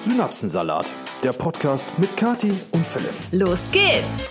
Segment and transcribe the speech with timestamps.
[0.00, 3.12] Synapsensalat, der Podcast mit Kati und Philipp.
[3.32, 4.30] Los geht's!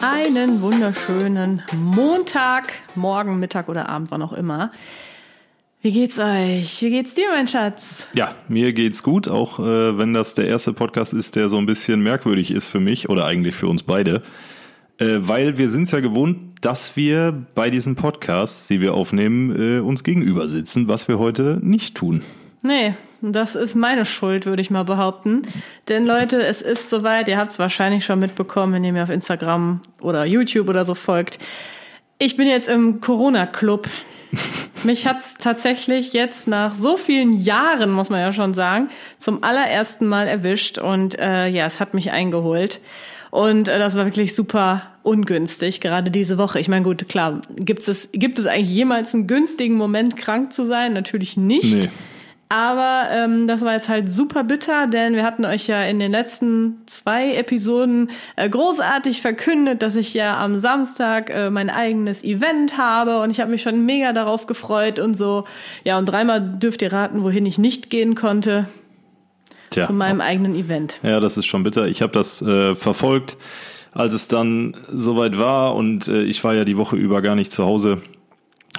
[0.00, 4.70] Einen wunderschönen Montag, Morgen, Mittag oder Abend, wann auch immer.
[5.82, 6.82] Wie geht's euch?
[6.82, 8.06] Wie geht's dir, mein Schatz?
[8.14, 11.64] Ja, mir geht's gut, auch äh, wenn das der erste Podcast ist, der so ein
[11.64, 14.20] bisschen merkwürdig ist für mich oder eigentlich für uns beide.
[14.98, 19.78] Äh, weil wir sind es ja gewohnt, dass wir bei diesen Podcasts, die wir aufnehmen,
[19.78, 22.20] äh, uns gegenüber sitzen, was wir heute nicht tun.
[22.60, 22.92] Nee,
[23.22, 25.40] das ist meine Schuld, würde ich mal behaupten.
[25.88, 29.08] Denn Leute, es ist soweit, ihr habt es wahrscheinlich schon mitbekommen, wenn ihr mir auf
[29.08, 31.38] Instagram oder YouTube oder so folgt.
[32.18, 33.88] Ich bin jetzt im Corona-Club.
[34.84, 40.06] Mich hat's tatsächlich jetzt nach so vielen Jahren, muss man ja schon sagen, zum allerersten
[40.06, 42.80] Mal erwischt und äh, ja, es hat mich eingeholt.
[43.30, 46.58] Und äh, das war wirklich super ungünstig, gerade diese Woche.
[46.60, 50.64] Ich meine, gut, klar, gibt es, gibt es eigentlich jemals einen günstigen Moment, krank zu
[50.64, 50.92] sein?
[50.94, 51.76] Natürlich nicht.
[51.76, 51.88] Nee.
[52.52, 56.10] Aber ähm, das war jetzt halt super bitter, denn wir hatten euch ja in den
[56.10, 62.76] letzten zwei Episoden äh, großartig verkündet, dass ich ja am Samstag äh, mein eigenes Event
[62.76, 65.44] habe und ich habe mich schon mega darauf gefreut und so.
[65.84, 68.66] Ja, und dreimal dürft ihr raten, wohin ich nicht gehen konnte.
[69.70, 69.86] Tja.
[69.86, 70.98] Zu meinem eigenen Event.
[71.04, 71.86] Ja, das ist schon bitter.
[71.86, 73.36] Ich habe das äh, verfolgt,
[73.92, 77.52] als es dann soweit war und äh, ich war ja die Woche über gar nicht
[77.52, 78.02] zu Hause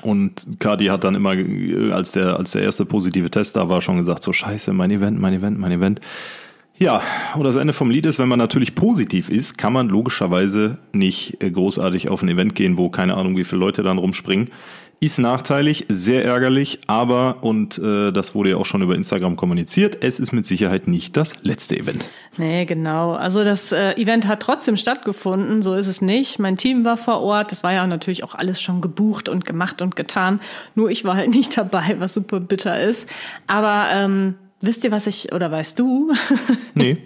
[0.02, 1.36] und Kati hat dann immer,
[1.94, 5.20] als der, als der erste positive Test da war, schon gesagt, so scheiße, mein Event,
[5.20, 6.02] mein Event, mein Event.
[6.78, 7.04] Ja,
[7.36, 11.44] und das Ende vom Lied ist, wenn man natürlich positiv ist, kann man logischerweise nicht
[11.44, 14.50] äh, großartig auf ein Event gehen, wo keine Ahnung, wie viele Leute dann rumspringen.
[15.04, 19.98] Ist nachteilig, sehr ärgerlich, aber, und äh, das wurde ja auch schon über Instagram kommuniziert,
[20.04, 22.08] es ist mit Sicherheit nicht das letzte Event.
[22.38, 23.14] Nee, genau.
[23.14, 26.38] Also das äh, Event hat trotzdem stattgefunden, so ist es nicht.
[26.38, 29.82] Mein Team war vor Ort, das war ja natürlich auch alles schon gebucht und gemacht
[29.82, 30.40] und getan.
[30.76, 33.10] Nur ich war halt nicht dabei, was super bitter ist.
[33.48, 36.12] Aber ähm, Wisst ihr, was ich, oder weißt du?
[36.74, 36.98] Nee.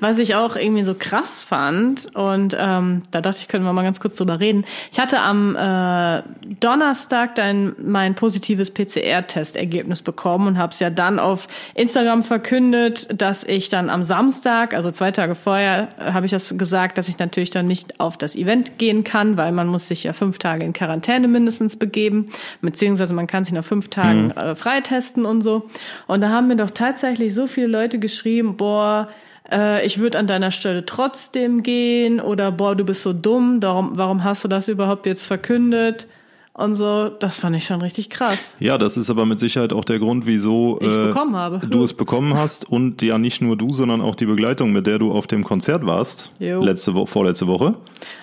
[0.00, 2.14] was ich auch irgendwie so krass fand.
[2.16, 4.64] Und ähm, da dachte ich, können wir mal ganz kurz drüber reden.
[4.90, 6.22] Ich hatte am äh,
[6.58, 13.44] Donnerstag dann mein positives PCR-Testergebnis bekommen und habe es ja dann auf Instagram verkündet, dass
[13.44, 17.18] ich dann am Samstag, also zwei Tage vorher, äh, habe ich das gesagt, dass ich
[17.18, 20.64] natürlich dann nicht auf das Event gehen kann, weil man muss sich ja fünf Tage
[20.64, 22.30] in Quarantäne mindestens begeben,
[22.60, 24.30] beziehungsweise man kann sich nach fünf Tagen mhm.
[24.32, 25.68] äh, freitesten und so.
[26.08, 29.08] Und da haben mir doch tatsächlich so viele Leute geschrieben, boah,
[29.50, 33.92] äh, ich würde an deiner Stelle trotzdem gehen oder boah, du bist so dumm, darum,
[33.94, 36.06] warum hast du das überhaupt jetzt verkündet?
[36.56, 38.56] Und so, das fand ich schon richtig krass.
[38.58, 42.70] Ja, das ist aber mit Sicherheit auch der Grund, wieso äh, du es bekommen hast
[42.70, 45.84] und ja nicht nur du, sondern auch die Begleitung, mit der du auf dem Konzert
[45.84, 46.62] warst, jo.
[46.62, 47.74] letzte Woche, vorletzte Woche.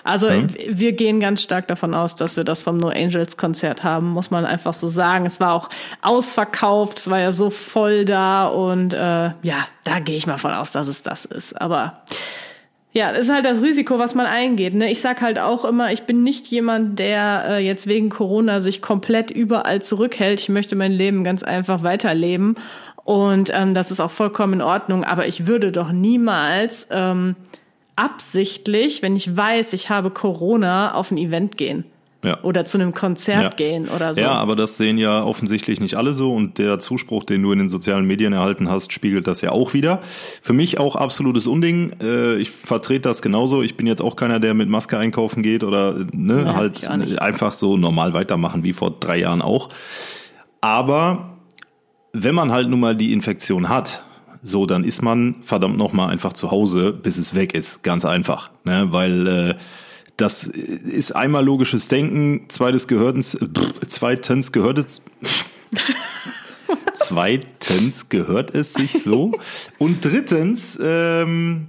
[0.02, 0.42] Also ja.
[0.68, 4.32] wir gehen ganz stark davon aus, dass wir das vom No Angels Konzert haben, muss
[4.32, 5.26] man einfach so sagen.
[5.26, 5.68] Es war auch
[6.02, 10.52] ausverkauft, es war ja so voll da und äh, ja, da gehe ich mal von
[10.52, 11.60] aus, dass es das ist.
[11.60, 12.02] Aber
[12.96, 14.72] ja, das ist halt das Risiko, was man eingeht.
[14.74, 14.88] Ne?
[14.90, 18.82] Ich sag halt auch immer, ich bin nicht jemand, der äh, jetzt wegen Corona sich
[18.82, 20.40] komplett überall zurückhält.
[20.40, 22.54] Ich möchte mein Leben ganz einfach weiterleben.
[23.02, 25.02] Und ähm, das ist auch vollkommen in Ordnung.
[25.02, 27.34] Aber ich würde doch niemals ähm,
[27.96, 31.84] absichtlich, wenn ich weiß, ich habe Corona, auf ein Event gehen.
[32.24, 32.38] Ja.
[32.42, 33.48] Oder zu einem Konzert ja.
[33.50, 34.20] gehen oder so.
[34.20, 37.58] Ja, aber das sehen ja offensichtlich nicht alle so und der Zuspruch, den du in
[37.58, 40.00] den sozialen Medien erhalten hast, spiegelt das ja auch wieder.
[40.40, 41.92] Für mich auch absolutes Unding.
[42.02, 43.62] Äh, ich vertrete das genauso.
[43.62, 46.88] Ich bin jetzt auch keiner, der mit Maske einkaufen geht oder ne, ja, halt
[47.20, 49.68] einfach so normal weitermachen wie vor drei Jahren auch.
[50.62, 51.36] Aber
[52.14, 54.02] wenn man halt nun mal die Infektion hat,
[54.42, 57.82] so, dann ist man verdammt nochmal einfach zu Hause, bis es weg ist.
[57.82, 58.50] Ganz einfach.
[58.64, 58.88] Ne?
[58.90, 59.54] Weil äh,
[60.16, 63.38] das ist einmal logisches Denken, zweites gehörtens,
[63.88, 65.02] zweitens gehört es.
[66.94, 69.32] zweitens gehört es sich so.
[69.78, 71.68] Und drittens, ähm,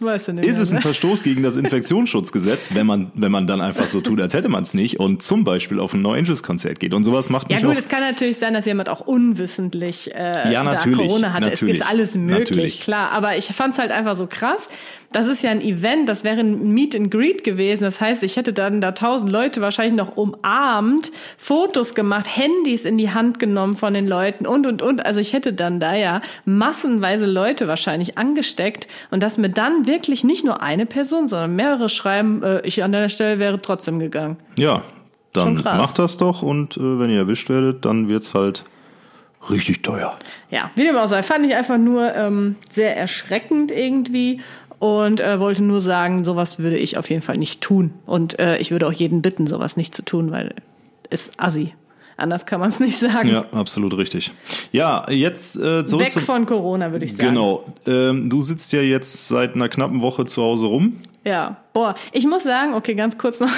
[0.00, 0.82] Weißt du ist es ein ne?
[0.82, 4.62] Verstoß gegen das Infektionsschutzgesetz, wenn man, wenn man dann einfach so tut, als hätte man
[4.64, 7.60] es nicht und zum Beispiel auf ein No Angels Konzert geht und sowas macht Ja
[7.60, 11.50] gut, es kann natürlich sein, dass jemand auch unwissentlich äh, ja, natürlich, da Corona hatte.
[11.50, 12.80] Natürlich, es ist alles möglich, natürlich.
[12.80, 13.12] klar.
[13.12, 14.68] Aber ich fand es halt einfach so krass,
[15.12, 17.84] das ist ja ein Event, das wäre ein Meet and Greet gewesen.
[17.84, 22.98] Das heißt, ich hätte dann da tausend Leute wahrscheinlich noch umarmt, Fotos gemacht, Handys in
[22.98, 25.04] die Hand genommen von den Leuten und, und, und.
[25.04, 30.24] Also ich hätte dann da ja massenweise Leute wahrscheinlich angesteckt und dass mir dann wirklich
[30.24, 34.36] nicht nur eine Person, sondern mehrere schreiben, äh, ich an deiner Stelle wäre trotzdem gegangen.
[34.58, 34.82] Ja,
[35.32, 38.64] dann macht das doch und äh, wenn ihr erwischt werdet, dann wird's halt
[39.50, 40.16] richtig teuer.
[40.50, 44.40] Ja, wie dem auch sei, fand ich einfach nur ähm, sehr erschreckend irgendwie
[44.82, 47.92] und äh, wollte nur sagen, sowas würde ich auf jeden Fall nicht tun.
[48.04, 50.56] Und äh, ich würde auch jeden bitten, sowas nicht zu tun, weil
[51.08, 51.72] es assi.
[52.16, 53.28] Anders kann man es nicht sagen.
[53.28, 54.32] Ja, absolut richtig.
[54.72, 57.28] Ja, jetzt äh, so Weg von Corona, würde ich sagen.
[57.28, 57.64] Genau.
[57.86, 60.94] Ähm, du sitzt ja jetzt seit einer knappen Woche zu Hause rum.
[61.24, 63.48] Ja, boah, ich muss sagen, okay, ganz kurz noch.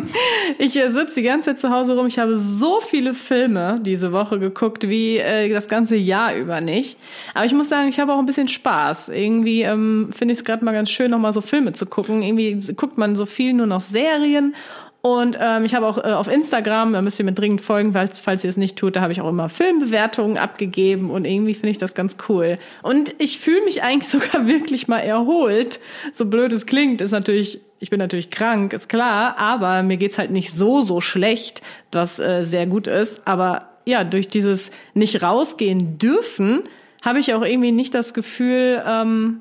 [0.58, 2.06] ich äh, sitze die ganze Zeit zu Hause rum.
[2.06, 6.98] Ich habe so viele Filme diese Woche geguckt, wie äh, das ganze Jahr über nicht.
[7.34, 9.10] Aber ich muss sagen, ich habe auch ein bisschen Spaß.
[9.10, 12.22] Irgendwie ähm, finde ich es gerade mal ganz schön, nochmal so Filme zu gucken.
[12.22, 14.54] Irgendwie guckt man so viel nur noch Serien
[15.02, 18.20] und ähm, ich habe auch äh, auf Instagram, da müsst ihr mir dringend folgen, falls,
[18.20, 21.70] falls ihr es nicht tut, da habe ich auch immer Filmbewertungen abgegeben und irgendwie finde
[21.70, 22.56] ich das ganz cool.
[22.84, 25.80] Und ich fühle mich eigentlich sogar wirklich mal erholt.
[26.12, 30.18] So blöd es klingt, ist natürlich, ich bin natürlich krank, ist klar, aber mir geht's
[30.18, 33.26] halt nicht so, so schlecht, was äh, sehr gut ist.
[33.26, 36.62] Aber ja, durch dieses nicht rausgehen dürfen,
[37.02, 39.40] habe ich auch irgendwie nicht das Gefühl, ähm,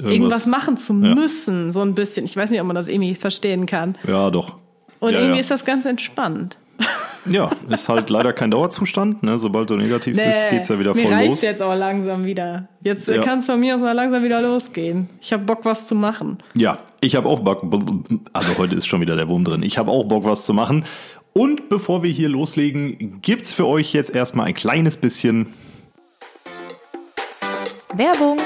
[0.00, 1.14] irgendwas machen zu ja.
[1.14, 2.24] müssen, so ein bisschen.
[2.24, 3.96] Ich weiß nicht, ob man das irgendwie verstehen kann.
[4.06, 4.56] Ja, doch.
[5.00, 5.40] Und ja, irgendwie ja.
[5.40, 6.56] ist das ganz entspannt.
[7.30, 9.22] Ja, ist halt leider kein Dauerzustand.
[9.22, 9.38] Ne?
[9.38, 11.42] Sobald du negativ bist, geht's ja wieder mir voll reicht's los.
[11.42, 12.68] jetzt auch langsam wieder.
[12.82, 13.22] Jetzt äh, Ja.
[13.22, 15.10] kann es von mir aus mal langsam wieder losgehen.
[15.20, 16.38] Ich habe Bock, was zu machen.
[16.54, 17.64] Ja, ich habe auch Bock.
[18.32, 19.62] Also heute ist schon wieder der Wurm drin.
[19.62, 20.84] Ich habe auch Bock, was zu machen.
[21.34, 25.52] Und bevor wir hier loslegen, gibt's für euch jetzt erstmal ein kleines bisschen
[27.94, 28.38] Werbung.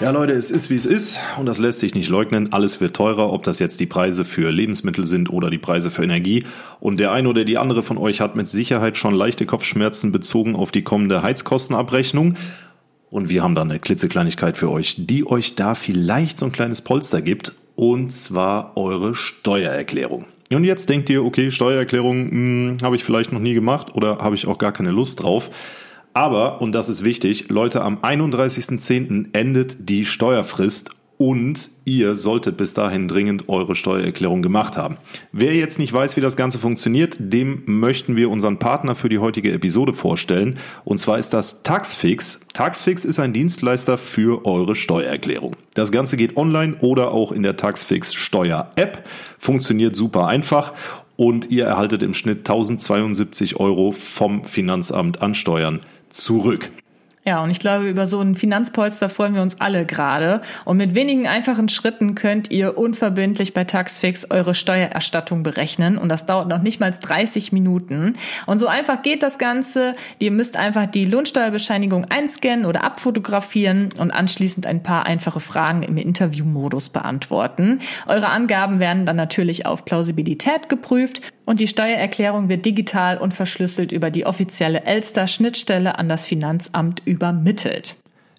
[0.00, 2.52] Ja, Leute, es ist wie es ist und das lässt sich nicht leugnen.
[2.52, 6.02] Alles wird teurer, ob das jetzt die Preise für Lebensmittel sind oder die Preise für
[6.02, 6.44] Energie.
[6.80, 10.56] Und der eine oder die andere von euch hat mit Sicherheit schon leichte Kopfschmerzen bezogen
[10.56, 12.34] auf die kommende Heizkostenabrechnung.
[13.08, 16.82] Und wir haben da eine klitzekleinigkeit für euch, die euch da vielleicht so ein kleines
[16.82, 17.54] Polster gibt.
[17.76, 20.26] Und zwar eure Steuererklärung.
[20.52, 24.34] Und jetzt denkt ihr, okay, Steuererklärung hm, habe ich vielleicht noch nie gemacht oder habe
[24.34, 25.50] ich auch gar keine Lust drauf.
[26.14, 29.30] Aber, und das ist wichtig, Leute, am 31.10.
[29.32, 34.96] endet die Steuerfrist und ihr solltet bis dahin dringend eure Steuererklärung gemacht haben.
[35.32, 39.18] Wer jetzt nicht weiß, wie das Ganze funktioniert, dem möchten wir unseren Partner für die
[39.18, 40.58] heutige Episode vorstellen.
[40.84, 42.40] Und zwar ist das Taxfix.
[42.52, 45.56] Taxfix ist ein Dienstleister für eure Steuererklärung.
[45.74, 49.04] Das Ganze geht online oder auch in der Taxfix Steuer-App.
[49.38, 50.72] Funktioniert super einfach
[51.16, 55.80] und ihr erhaltet im Schnitt 1072 Euro vom Finanzamt an Steuern
[56.14, 56.70] zurück.
[57.26, 60.42] Ja, und ich glaube, über so einen Finanzpolster freuen wir uns alle gerade.
[60.66, 65.96] Und mit wenigen einfachen Schritten könnt ihr unverbindlich bei Taxfix eure Steuererstattung berechnen.
[65.96, 68.18] Und das dauert noch nicht mal 30 Minuten.
[68.44, 69.94] Und so einfach geht das Ganze.
[70.18, 75.96] Ihr müsst einfach die Lohnsteuerbescheinigung einscannen oder abfotografieren und anschließend ein paar einfache Fragen im
[75.96, 77.80] Interviewmodus beantworten.
[78.06, 81.22] Eure Angaben werden dann natürlich auf Plausibilität geprüft.
[81.46, 87.96] Und die Steuererklärung wird digital und verschlüsselt über die offizielle Elster-Schnittstelle an das Finanzamt übermittelt.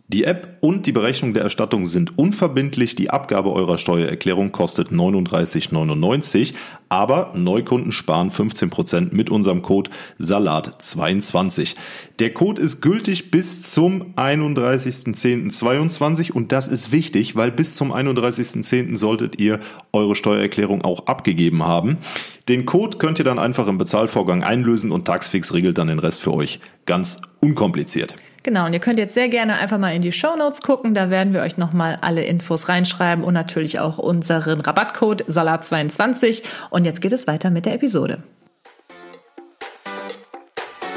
[0.07, 2.95] Die App und die Berechnung der Erstattung sind unverbindlich.
[2.95, 6.53] Die Abgabe eurer Steuererklärung kostet 39,99.
[6.89, 9.89] Aber Neukunden sparen 15% mit unserem Code
[10.19, 11.73] SALAT22.
[12.19, 18.97] Der Code ist gültig bis zum 31.10.22 und das ist wichtig, weil bis zum 31.10.
[18.97, 19.59] solltet ihr
[19.91, 21.97] eure Steuererklärung auch abgegeben haben.
[22.47, 26.21] Den Code könnt ihr dann einfach im Bezahlvorgang einlösen und Taxfix regelt dann den Rest
[26.21, 28.13] für euch ganz unkompliziert.
[28.45, 30.93] Genau, und ihr könnt jetzt sehr gerne einfach mal in die Show Notes gucken.
[30.93, 36.43] Da werden wir euch nochmal alle Infos reinschreiben und natürlich auch unseren Rabattcode SALAT22.
[36.69, 38.21] Und jetzt geht es weiter mit der Episode.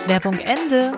[0.06, 0.92] Werbung Ende.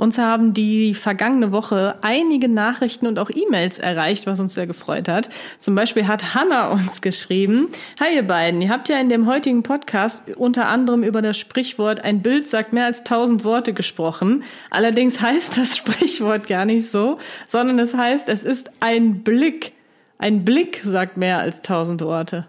[0.00, 5.08] Uns haben die vergangene Woche einige Nachrichten und auch E-Mails erreicht, was uns sehr gefreut
[5.08, 5.28] hat.
[5.58, 7.68] Zum Beispiel hat Hanna uns geschrieben,
[8.00, 12.02] Hi ihr beiden, ihr habt ja in dem heutigen Podcast unter anderem über das Sprichwort
[12.02, 14.42] ein Bild sagt mehr als tausend Worte gesprochen.
[14.70, 19.74] Allerdings heißt das Sprichwort gar nicht so, sondern es heißt, es ist ein Blick.
[20.16, 22.46] Ein Blick sagt mehr als tausend Worte.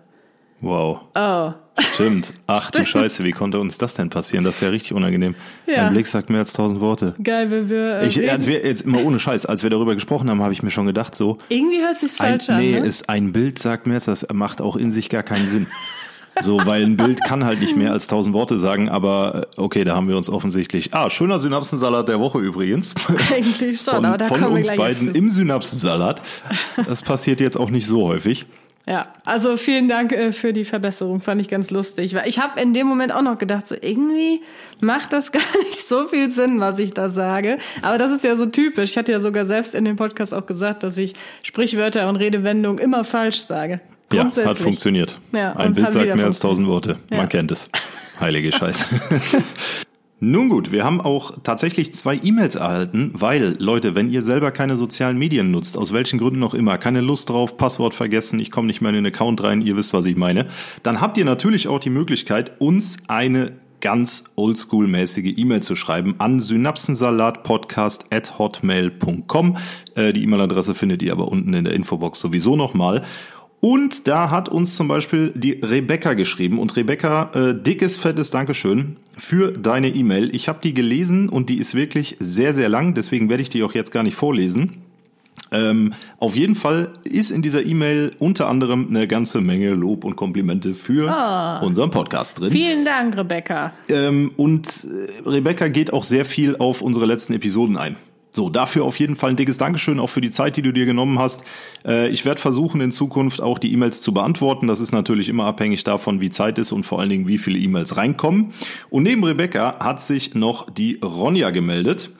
[0.61, 0.99] Wow.
[1.15, 1.51] Oh.
[1.95, 2.33] Stimmt.
[2.47, 2.85] Ach Stimmt.
[2.85, 4.43] du Scheiße, wie konnte uns das denn passieren?
[4.43, 5.35] Das ist ja richtig unangenehm.
[5.65, 5.87] Ja.
[5.87, 7.15] Ein Blick sagt mehr als tausend Worte.
[7.23, 7.99] Geil, wenn wir.
[8.01, 10.61] Äh, Ich, als wir jetzt immer ohne Scheiß, als wir darüber gesprochen haben, habe ich
[10.61, 12.57] mir schon gedacht, so, Irgendwie hört sich's ein, falsch an.
[12.57, 12.85] nee, ne?
[12.85, 15.67] ist ein Bild sagt mehr, das macht auch in sich gar keinen Sinn.
[16.39, 19.83] So, weil ein Bild kann halt nicht mehr als tausend Worte sagen, aber äh, okay,
[19.83, 20.93] da haben wir uns offensichtlich.
[20.93, 22.93] Ah, schöner Synapsensalat der Woche übrigens.
[23.33, 25.17] Eigentlich schon, Von, aber da von kommen wir uns gleich beiden zu.
[25.17, 26.21] im Synapsensalat.
[26.87, 28.45] Das passiert jetzt auch nicht so häufig.
[28.87, 32.15] Ja, also vielen Dank äh, für die Verbesserung, fand ich ganz lustig.
[32.15, 34.41] Weil ich habe in dem Moment auch noch gedacht, so irgendwie
[34.79, 37.57] macht das gar nicht so viel Sinn, was ich da sage.
[37.81, 38.91] Aber das ist ja so typisch.
[38.91, 42.79] Ich hatte ja sogar selbst in dem Podcast auch gesagt, dass ich Sprichwörter und Redewendungen
[42.79, 43.81] immer falsch sage.
[44.11, 45.17] Ja, hat funktioniert.
[45.31, 46.97] Ja, Ein Bild sagt mehr als tausend Worte.
[47.09, 47.17] Ja.
[47.17, 47.69] Man kennt es.
[48.19, 48.85] Heilige Scheiße.
[50.23, 54.77] Nun gut, wir haben auch tatsächlich zwei E-Mails erhalten, weil, Leute, wenn ihr selber keine
[54.77, 58.67] sozialen Medien nutzt, aus welchen Gründen auch immer, keine Lust drauf, Passwort vergessen, ich komme
[58.67, 60.45] nicht mehr in den Account rein, ihr wisst, was ich meine,
[60.83, 66.39] dann habt ihr natürlich auch die Möglichkeit, uns eine ganz oldschool-mäßige E-Mail zu schreiben an
[66.39, 69.57] synapsensalatpodcast at hotmail.com.
[69.95, 73.01] Äh, die E-Mail-Adresse findet ihr aber unten in der Infobox sowieso nochmal.
[73.59, 76.59] Und da hat uns zum Beispiel die Rebecca geschrieben.
[76.59, 80.33] Und Rebecca, äh, dickes, fettes Dankeschön für deine E-Mail.
[80.33, 82.93] Ich habe die gelesen und die ist wirklich sehr, sehr lang.
[82.93, 84.77] Deswegen werde ich die auch jetzt gar nicht vorlesen.
[85.53, 90.15] Ähm, auf jeden Fall ist in dieser E-Mail unter anderem eine ganze Menge Lob und
[90.15, 91.59] Komplimente für Ah.
[91.59, 92.51] unseren Podcast drin.
[92.51, 93.73] Vielen Dank, Rebecca.
[93.89, 94.87] Ähm, und
[95.25, 97.97] äh, Rebecca geht auch sehr viel auf unsere letzten Episoden ein.
[98.33, 100.85] So, dafür auf jeden Fall ein dickes Dankeschön, auch für die Zeit, die du dir
[100.85, 101.43] genommen hast.
[101.85, 104.67] Äh, ich werde versuchen, in Zukunft auch die E-Mails zu beantworten.
[104.67, 107.59] Das ist natürlich immer abhängig davon, wie Zeit ist und vor allen Dingen, wie viele
[107.59, 108.53] E-Mails reinkommen.
[108.89, 112.11] Und neben Rebecca hat sich noch die Ronja gemeldet.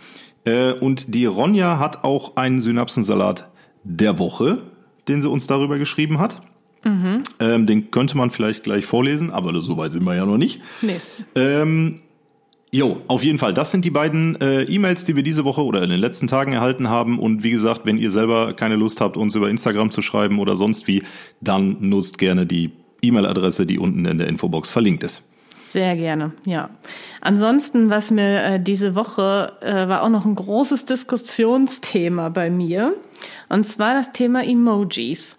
[0.44, 3.50] Äh, und die Ronja hat auch einen Synapsensalat
[3.84, 4.63] der Woche,
[5.08, 6.41] den sie uns darüber geschrieben hat.
[7.39, 10.62] Ähm, den könnte man vielleicht gleich vorlesen, aber so weit sind wir ja noch nicht.
[10.82, 11.00] Nee.
[11.36, 12.01] Ähm,
[12.72, 13.54] jo, auf jeden Fall.
[13.54, 16.54] Das sind die beiden äh, E-Mails, die wir diese Woche oder in den letzten Tagen
[16.54, 17.20] erhalten haben.
[17.20, 20.56] Und wie gesagt, wenn ihr selber keine Lust habt, uns über Instagram zu schreiben oder
[20.56, 21.04] sonst wie,
[21.42, 25.28] dann nutzt gerne die E-Mail-Adresse, die unten in der Infobox verlinkt ist.
[25.63, 26.70] Sehr gerne, ja.
[27.22, 32.94] Ansonsten, was mir äh, diese Woche äh, war auch noch ein großes Diskussionsthema bei mir.
[33.48, 35.38] Und zwar das Thema Emojis.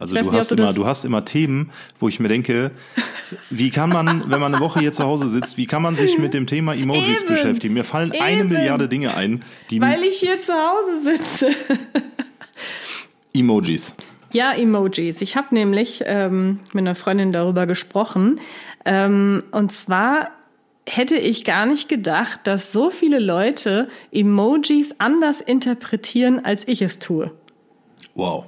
[0.00, 1.70] Also du nicht, hast du immer, du hast immer Themen,
[2.00, 2.70] wo ich mir denke,
[3.50, 6.18] wie kann man, wenn man eine Woche hier zu Hause sitzt, wie kann man sich
[6.18, 7.28] mit dem Thema Emojis Eben.
[7.28, 7.74] beschäftigen?
[7.74, 8.48] Mir fallen eine Eben.
[8.48, 11.50] Milliarde Dinge ein, die Weil ich hier zu Hause sitze.
[13.34, 13.92] Emojis.
[14.32, 15.20] Ja, Emojis.
[15.20, 18.40] Ich habe nämlich ähm, mit einer Freundin darüber gesprochen.
[18.84, 20.30] Ähm, und zwar
[20.86, 26.98] hätte ich gar nicht gedacht, dass so viele Leute Emojis anders interpretieren, als ich es
[26.98, 27.30] tue.
[28.14, 28.46] Wow.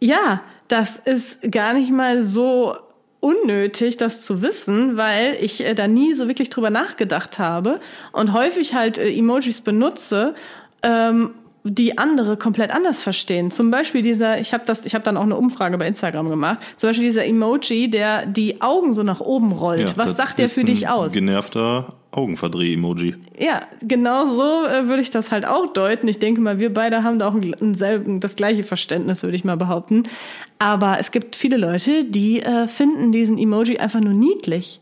[0.00, 0.42] Ja,
[0.74, 2.74] das ist gar nicht mal so
[3.20, 7.78] unnötig, das zu wissen, weil ich äh, da nie so wirklich drüber nachgedacht habe
[8.10, 10.34] und häufig halt äh, Emojis benutze,
[10.82, 11.34] ähm,
[11.66, 13.50] die andere komplett anders verstehen.
[13.50, 16.58] Zum Beispiel dieser, ich habe das, ich habe dann auch eine Umfrage bei Instagram gemacht.
[16.76, 19.90] Zum Beispiel dieser Emoji, der die Augen so nach oben rollt.
[19.90, 21.12] Ja, Was sagt der für dich aus?
[21.12, 23.16] Genervter Augenverdreh-Emoji.
[23.38, 26.06] Ja, genau so äh, würde ich das halt auch deuten.
[26.06, 29.36] Ich denke mal, wir beide haben da auch ein, ein selben, das gleiche Verständnis, würde
[29.36, 30.02] ich mal behaupten.
[30.58, 34.80] Aber es gibt viele Leute, die äh, finden diesen Emoji einfach nur niedlich.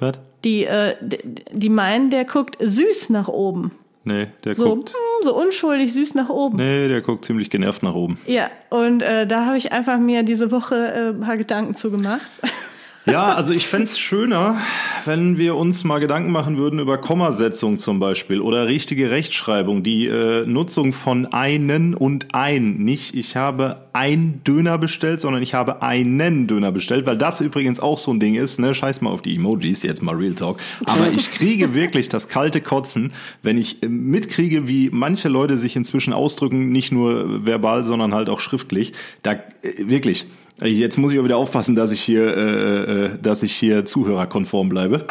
[0.00, 0.18] Was?
[0.44, 1.20] Die, äh, d-
[1.52, 3.70] die meinen, der guckt süß nach oben.
[4.04, 4.90] Nee, der So, guckt.
[4.90, 6.58] hm, so unschuldig süß nach oben.
[6.58, 8.18] Nee, der guckt ziemlich genervt nach oben.
[8.26, 12.30] Ja, und äh, da habe ich einfach mir diese Woche äh, ein paar Gedanken zugemacht.
[13.06, 14.56] Ja, also ich fänd's schöner,
[15.04, 20.06] wenn wir uns mal Gedanken machen würden über Kommasetzung zum Beispiel oder richtige Rechtschreibung, die
[20.06, 22.78] äh, Nutzung von einen und ein.
[22.78, 27.78] Nicht, ich habe ein Döner bestellt, sondern ich habe einen Döner bestellt, weil das übrigens
[27.78, 28.74] auch so ein Ding ist, ne?
[28.74, 30.58] Scheiß mal auf die Emojis, jetzt mal Real Talk.
[30.86, 35.76] Aber ich kriege wirklich das kalte Kotzen, wenn ich äh, mitkriege, wie manche Leute sich
[35.76, 38.94] inzwischen ausdrücken, nicht nur verbal, sondern halt auch schriftlich.
[39.22, 39.40] Da äh,
[39.78, 40.24] wirklich.
[40.62, 44.68] Jetzt muss ich auch wieder aufpassen, dass ich hier, äh, äh, dass ich hier zuhörerkonform
[44.68, 45.06] bleibe.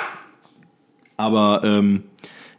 [1.17, 2.03] Aber ähm,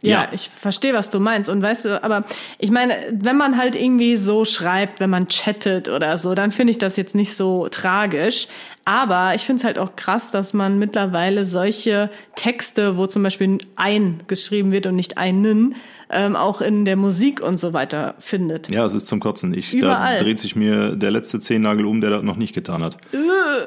[0.01, 1.49] Ja, ja, ich verstehe, was du meinst.
[1.49, 2.25] Und weißt du, aber
[2.59, 6.71] ich meine, wenn man halt irgendwie so schreibt, wenn man chattet oder so, dann finde
[6.71, 8.47] ich das jetzt nicht so tragisch.
[8.85, 13.57] Aber ich finde es halt auch krass, dass man mittlerweile solche Texte, wo zum Beispiel
[13.75, 15.75] ein geschrieben wird und nicht einen,
[16.15, 18.73] ähm, auch in der Musik und so weiter findet.
[18.73, 19.53] ja, es ist zum Kotzen.
[19.53, 20.17] Ich, Überall.
[20.17, 22.97] da dreht sich mir der letzte Zehennagel um, der das noch nicht getan hat.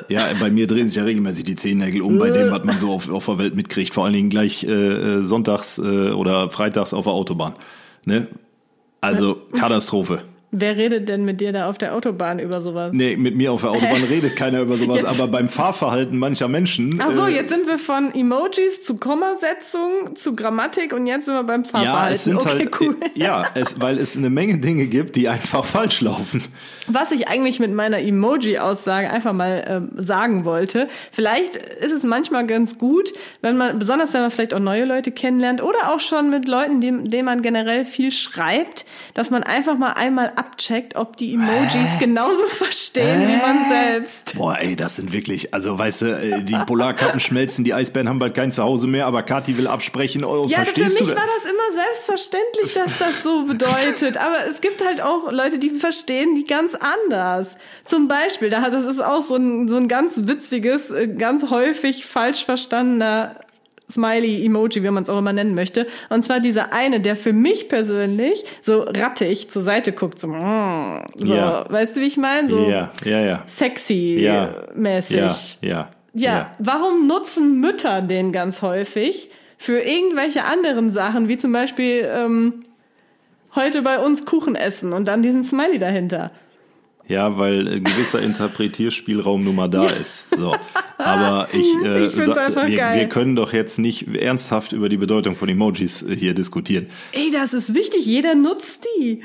[0.09, 2.93] Ja, bei mir drehen sich ja regelmäßig die Zehennägel um, bei dem, was man so
[2.93, 3.95] auf, auf der Welt mitkriegt.
[3.95, 7.55] Vor allen Dingen gleich äh, äh, sonntags äh, oder freitags auf der Autobahn.
[8.05, 8.27] Ne?
[9.01, 10.23] Also Katastrophe.
[10.51, 12.91] Wer redet denn mit dir da auf der Autobahn über sowas?
[12.95, 16.49] Nee, mit mir auf der Autobahn redet keiner über sowas, Jetzt- aber beim Fahrverhalten mancher
[16.49, 16.99] Menschen.
[17.03, 21.35] Ach so, äh, jetzt sind wir von Emojis zu Kommasetzung zu Grammatik und jetzt sind
[21.35, 22.09] wir beim Fahrverhalten.
[22.09, 22.97] Ja, es sind okay, halt, cool.
[23.15, 26.43] äh, ja, es, weil es eine Menge Dinge gibt, die einfach falsch laufen.
[26.87, 32.47] Was ich eigentlich mit meiner Emoji-Aussage einfach mal ähm, sagen wollte, vielleicht ist es manchmal
[32.47, 33.13] ganz gut,
[33.43, 36.81] wenn man, besonders wenn man vielleicht auch neue Leute kennenlernt oder auch schon mit Leuten,
[36.81, 41.99] die- denen man generell viel schreibt, dass man einfach mal einmal abcheckt, ob die Emojis
[41.99, 44.35] genauso verstehen wie man selbst.
[44.37, 48.19] Boah, ey, das sind wirklich, also weißt du, äh, die Polarkappen schmelzen, die Eisbären haben
[48.19, 50.25] bald kein Zuhause mehr, aber Kathi will absprechen.
[50.25, 51.07] Oh, Ja, für mich du?
[51.17, 54.17] war das immer selbstverständlich, dass das so bedeutet.
[54.17, 57.57] Aber es gibt halt auch Leute, die verstehen die ganz anders.
[57.85, 61.51] Zum Beispiel, da hat- das ist auch so ein, so ein ganz witziges, äh, ganz
[61.51, 63.37] häufig falsch verstandener
[63.91, 65.87] Smiley-Emoji, wie man es auch immer nennen möchte.
[66.11, 71.03] Und zwar dieser eine, der für mich persönlich so rattig zur Seite guckt, so, mm,
[71.17, 71.67] so Ja.
[71.71, 72.49] weißt du, wie ich meine?
[72.51, 73.43] So ja, ja, ja.
[73.47, 75.59] sexy-mäßig.
[75.63, 81.53] Ja, ja, Ja, warum nutzen Mütter den ganz häufig für irgendwelche anderen Sachen, wie zum
[81.53, 82.61] Beispiel ähm,
[83.55, 86.31] heute bei uns Kuchen essen und dann diesen Smiley dahinter?
[87.09, 90.31] Ja, weil äh, gewisser Interpretierspielraum nun mal da ist.
[90.31, 90.55] So.
[90.99, 95.49] Aber ich, äh, Ich wir, wir können doch jetzt nicht ernsthaft über die Bedeutung von
[95.49, 96.89] Emojis äh, hier diskutieren.
[97.13, 99.23] Ey, das ist wichtig, jeder nutzt die.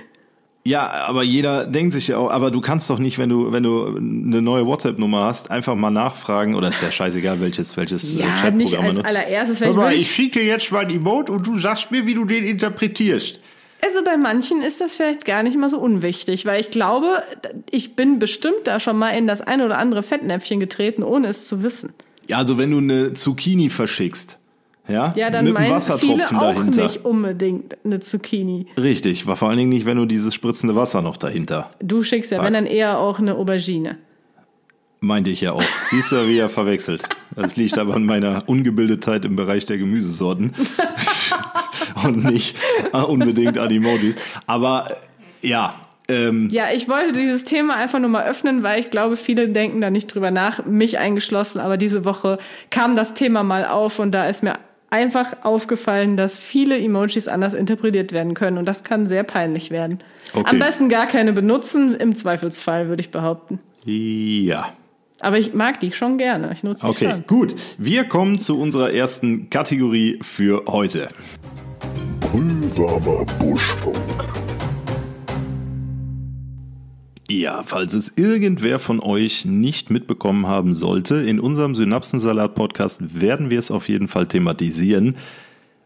[0.65, 3.63] Ja, aber jeder denkt sich ja auch, aber du kannst doch nicht, wenn du, wenn
[3.63, 8.19] du eine neue WhatsApp-Nummer hast, einfach mal nachfragen, oder ist ja scheißegal, welches, welches äh,
[8.21, 9.05] Ja, nicht Chatprogramm als man nutzt.
[9.05, 12.23] allererstes, Hör mal, ich schicke jetzt mal ein Emote und du sagst mir, wie du
[12.23, 13.41] den interpretierst.
[13.85, 17.21] Also bei manchen ist das vielleicht gar nicht mal so unwichtig, weil ich glaube,
[17.71, 21.47] ich bin bestimmt da schon mal in das eine oder andere Fettnäpfchen getreten, ohne es
[21.47, 21.93] zu wissen.
[22.29, 24.37] Ja, also wenn du eine Zucchini verschickst,
[24.87, 26.83] ja, Ja, dann mit meinen viele auch dahinter.
[26.83, 28.67] nicht unbedingt eine Zucchini.
[28.77, 31.71] Richtig, war vor allen Dingen nicht, wenn du dieses spritzende Wasser noch dahinter.
[31.81, 32.63] Du schickst ja, wenn Was?
[32.63, 33.97] dann eher auch eine Aubergine.
[34.99, 35.63] Meinte ich ja auch.
[35.85, 37.03] Siehst du, wie er verwechselt.
[37.35, 40.53] Das liegt aber an meiner Ungebildetheit im Bereich der Gemüsesorten.
[42.03, 42.55] Und nicht
[42.93, 44.15] äh, unbedingt an Emojis.
[44.47, 44.87] Aber
[45.41, 45.73] äh, ja,
[46.07, 49.81] ähm, Ja, ich wollte dieses Thema einfach nur mal öffnen, weil ich glaube, viele denken
[49.81, 51.59] da nicht drüber nach, mich eingeschlossen.
[51.59, 52.37] Aber diese Woche
[52.69, 57.55] kam das Thema mal auf und da ist mir einfach aufgefallen, dass viele Emojis anders
[57.55, 59.99] interpretiert werden können und das kann sehr peinlich werden.
[60.33, 60.51] Okay.
[60.51, 63.59] Am besten gar keine benutzen, im Zweifelsfall würde ich behaupten.
[63.85, 64.71] ja.
[65.23, 66.51] Aber ich mag die schon gerne.
[66.51, 67.27] Ich nutze die Okay, schon.
[67.27, 67.55] gut.
[67.77, 71.07] Wir kommen zu unserer ersten Kategorie für heute.
[72.19, 73.95] Brühwarmer Buschfunk.
[77.29, 83.59] Ja, falls es irgendwer von euch nicht mitbekommen haben sollte, in unserem Synapsensalat-Podcast werden wir
[83.59, 85.15] es auf jeden Fall thematisieren.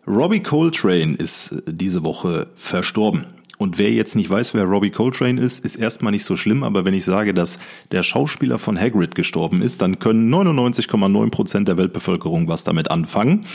[0.08, 3.28] Robbie Coltrane ist diese Woche verstorben.
[3.58, 6.86] Und wer jetzt nicht weiß, wer Robbie Coltrane ist, ist erstmal nicht so schlimm, aber
[6.86, 7.58] wenn ich sage, dass
[7.92, 13.46] der Schauspieler von Hagrid gestorben ist, dann können 99,9 Prozent der Weltbevölkerung was damit anfangen.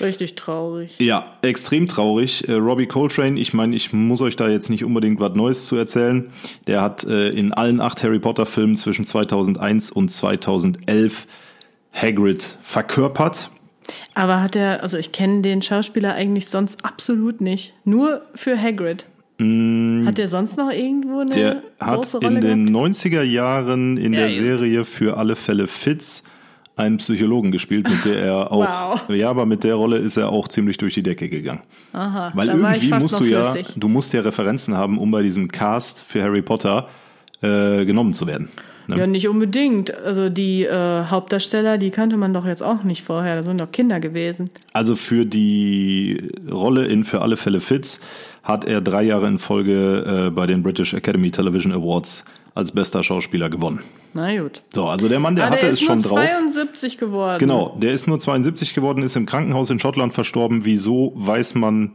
[0.00, 0.94] Richtig traurig.
[1.00, 2.46] Ja, extrem traurig.
[2.48, 5.74] Äh, Robbie Coltrane, ich meine, ich muss euch da jetzt nicht unbedingt was Neues zu
[5.74, 6.30] erzählen.
[6.68, 11.26] Der hat äh, in allen acht Harry Potter Filmen zwischen 2001 und 2011
[11.92, 13.50] Hagrid verkörpert.
[14.14, 17.74] Aber hat er, also ich kenne den Schauspieler eigentlich sonst absolut nicht.
[17.84, 19.06] Nur für Hagrid.
[19.40, 21.32] Hat der sonst noch irgendwo eine Mm.
[21.32, 22.94] Der hat große Rolle in den gehabt?
[22.96, 24.38] 90er Jahren in Ja, der gut.
[24.38, 26.22] Serie für alle Fälle Fitz
[26.76, 29.14] einen Psychologen gespielt, mit der er auch, Wow.
[29.16, 31.60] ja, aber mit der Rolle ist er auch ziemlich durch die Decke gegangen.
[31.92, 33.74] Aha, Weil da war ich irgendwie fast musst noch du ja, flüssig.
[33.76, 36.88] du musst ja Referenzen haben, um bei diesem Cast für Harry Potter
[37.42, 38.48] äh, genommen zu werden.
[38.88, 38.98] Ne?
[38.98, 39.94] Ja, nicht unbedingt.
[39.94, 43.36] Also die äh, Hauptdarsteller, die kannte man doch jetzt auch nicht vorher.
[43.36, 44.50] Das sind doch Kinder gewesen.
[44.72, 48.00] Also für die Rolle in Für alle Fälle Fitz
[48.42, 52.24] hat er drei Jahre in Folge äh, bei den British Academy Television Awards
[52.54, 53.80] als bester Schauspieler gewonnen.
[54.14, 54.62] Na gut.
[54.74, 56.18] So, also der Mann, der Aber hatte der es ist schon nur drauf.
[56.18, 57.38] 72 geworden.
[57.38, 60.64] Genau, der ist nur 72 geworden, ist im Krankenhaus in Schottland verstorben.
[60.64, 61.92] Wieso weiß man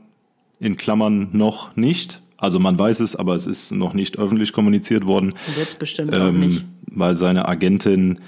[0.60, 2.22] in Klammern noch nicht.
[2.44, 5.30] Also man weiß es, aber es ist noch nicht öffentlich kommuniziert worden.
[5.32, 6.58] Und jetzt bestimmt auch nicht.
[6.60, 8.20] Ähm, weil seine Agentin,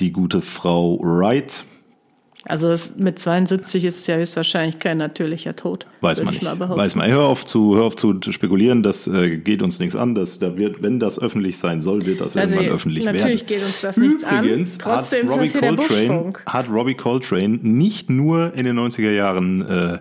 [0.00, 1.64] die gute Frau Wright,
[2.46, 5.86] Also es, mit 72 ist es ja höchstwahrscheinlich kein natürlicher Tod.
[6.02, 6.60] weiß man ich nicht.
[6.60, 7.10] Weiß man.
[7.10, 10.14] Hör auf zu, hör auf zu spekulieren, das äh, geht uns nichts an.
[10.14, 13.46] Das, da wird, wenn das öffentlich sein soll, wird das Also, irgendwann öffentlich natürlich werden.
[13.46, 14.44] geht uns das nichts an.
[14.44, 19.62] Übrigens Trotzdem hat ist Robbie, Coltrane, hat Robbie Coltrane nicht nur in den 90er Jahren
[19.62, 19.98] äh,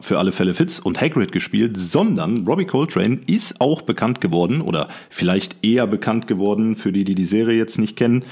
[0.00, 4.88] für alle Fälle Fitz und Hagrid gespielt, sondern Robbie Coltrane ist auch bekannt geworden oder
[5.10, 8.24] vielleicht eher bekannt geworden für die, die die Serie jetzt nicht kennen,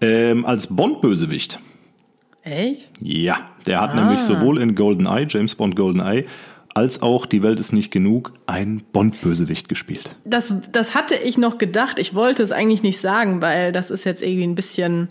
[0.00, 1.60] ähm, als Bond-Bösewicht.
[2.42, 2.90] Echt?
[3.00, 3.94] Ja, der hat Ah.
[4.04, 6.24] nämlich sowohl in GoldenEye, James Bond GoldenEye,
[6.74, 10.14] als auch Die Welt ist nicht genug, ein Bond-Bösewicht gespielt.
[10.24, 11.98] Das, das hatte ich noch gedacht.
[11.98, 15.08] Ich wollte es eigentlich nicht sagen, weil das ist jetzt irgendwie ein bisschen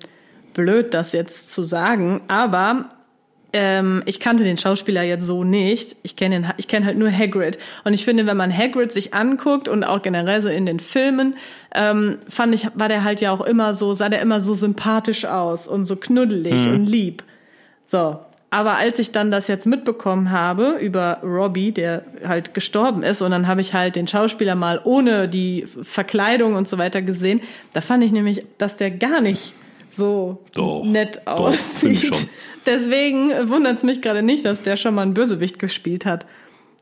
[0.54, 2.22] blöd, das jetzt zu sagen.
[2.28, 2.88] Aber
[3.58, 5.96] ähm, ich kannte den Schauspieler jetzt so nicht.
[6.04, 7.58] Ich kenne ihn- ich kenne halt nur Hagrid.
[7.86, 11.36] Und ich finde, wenn man Hagrid sich anguckt und auch generell so in den Filmen,
[11.74, 15.24] ähm, fand ich, war der halt ja auch immer so, sah der immer so sympathisch
[15.24, 17.24] aus und so knuddelig und lieb.
[17.86, 18.20] So.
[18.52, 23.32] Aber als ich dann das jetzt mitbekommen habe über Robbie, der halt gestorben ist, und
[23.32, 27.40] dann habe ich halt den Schauspieler mal ohne die Verkleidung und so weiter gesehen,
[27.74, 29.54] da fand ich nämlich, dass der gar nicht
[29.96, 32.28] so Doch, nett aussieht.
[32.66, 36.26] Deswegen wundert es mich gerade nicht, dass der schon mal einen Bösewicht gespielt hat.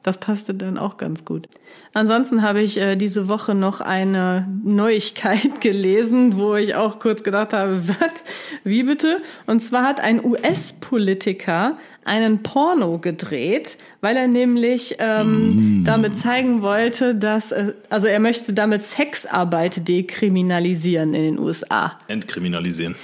[0.03, 1.47] Das passte dann auch ganz gut.
[1.93, 7.53] Ansonsten habe ich äh, diese Woche noch eine Neuigkeit gelesen, wo ich auch kurz gedacht
[7.53, 8.23] habe, was?
[8.65, 9.21] Wie bitte?
[9.47, 15.83] Und zwar hat ein US-Politiker einen Porno gedreht, weil er nämlich ähm, mm.
[15.85, 21.97] damit zeigen wollte, dass, äh, also er möchte damit Sexarbeit dekriminalisieren in den USA.
[22.09, 22.95] Entkriminalisieren.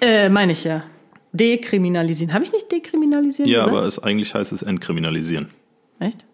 [0.00, 0.82] Äh, meine ich ja.
[1.32, 2.34] Dekriminalisieren.
[2.34, 3.48] Habe ich nicht dekriminalisieren?
[3.48, 3.76] Ja, gesagt?
[3.76, 5.50] aber es eigentlich heißt es entkriminalisieren.
[6.00, 6.24] Echt?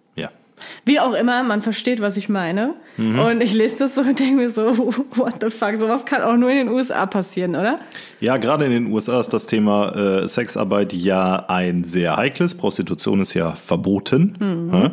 [0.85, 2.75] Wie auch immer, man versteht, was ich meine.
[2.97, 3.19] Mhm.
[3.19, 4.77] Und ich lese das so und denke mir so,
[5.17, 7.81] what the fuck, sowas kann auch nur in den USA passieren, oder?
[8.21, 12.55] Ja, gerade in den USA ist das Thema äh, Sexarbeit ja ein sehr heikles.
[12.55, 14.37] Prostitution ist ja verboten.
[14.39, 14.75] Mhm.
[14.75, 14.91] Ja?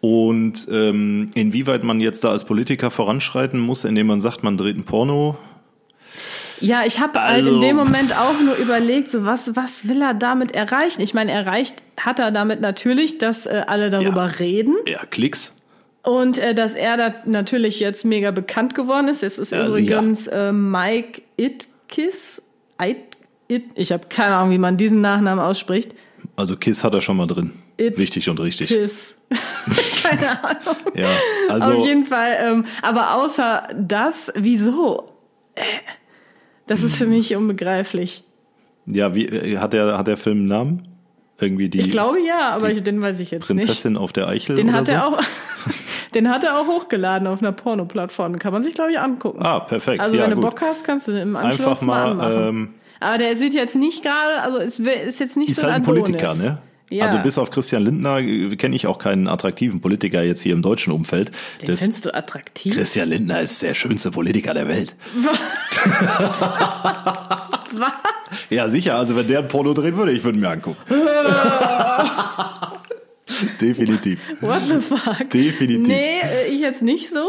[0.00, 4.76] Und ähm, inwieweit man jetzt da als Politiker voranschreiten muss, indem man sagt, man dreht
[4.76, 5.36] ein Porno,
[6.60, 10.02] ja, ich habe also, halt in dem Moment auch nur überlegt, so was, was will
[10.02, 11.00] er damit erreichen?
[11.00, 14.76] Ich meine, erreicht hat er damit natürlich, dass äh, alle darüber ja, reden.
[14.86, 15.56] Ja, Klicks.
[16.02, 19.22] Und äh, dass er da natürlich jetzt mega bekannt geworden ist.
[19.22, 20.48] Es ist ja, also übrigens ja.
[20.48, 22.42] äh, Mike Itkis.
[22.82, 23.16] It,
[23.48, 25.94] It, ich habe keine Ahnung, wie man diesen Nachnamen ausspricht.
[26.36, 27.52] Also Kiss hat er schon mal drin.
[27.76, 28.68] It Wichtig und richtig.
[28.68, 29.16] Kiss.
[30.02, 30.76] keine Ahnung.
[30.94, 31.08] ja,
[31.48, 32.36] also Auf jeden Fall.
[32.40, 35.10] Ähm, aber außer das, wieso?
[35.54, 35.62] Äh,
[36.70, 38.22] das ist für mich unbegreiflich.
[38.86, 40.88] Ja, wie äh, hat der, hat der Film einen Namen?
[41.40, 41.80] Irgendwie die.
[41.80, 43.66] Ich glaube ja, aber den weiß ich jetzt Prinzessin nicht.
[43.66, 44.54] Prinzessin auf der Eichel.
[44.54, 44.92] Den hat so?
[44.92, 45.20] er auch.
[46.14, 48.38] den hat er auch hochgeladen auf einer Porno-Plattform.
[48.38, 49.40] Kann man sich, glaube ich, angucken.
[49.42, 50.00] Ah, perfekt.
[50.00, 50.44] Also ja, wenn gut.
[50.44, 52.14] du Bock hast, kannst du im Anschluss Einfach mal.
[52.14, 55.66] mal ähm, aber der sieht jetzt nicht gerade, also es ist jetzt nicht ist so
[55.66, 56.02] ein halt ein Adonis.
[56.04, 56.58] Politiker, ne?
[56.90, 57.04] Ja.
[57.06, 60.62] Also bis auf Christian Lindner äh, kenne ich auch keinen attraktiven Politiker jetzt hier im
[60.62, 61.30] deutschen Umfeld.
[61.62, 62.74] Den das findest du attraktiv?
[62.74, 64.94] Christian Lindner ist der schönste Politiker der Welt.
[65.14, 65.38] Was?
[68.50, 68.96] Ja, sicher.
[68.96, 70.78] Also wenn der ein Porno drehen würde, ich würde mir angucken.
[73.60, 74.20] Definitiv.
[74.40, 75.30] What the fuck?
[75.30, 75.86] Definitiv.
[75.86, 77.28] Nee, äh, ich jetzt nicht so.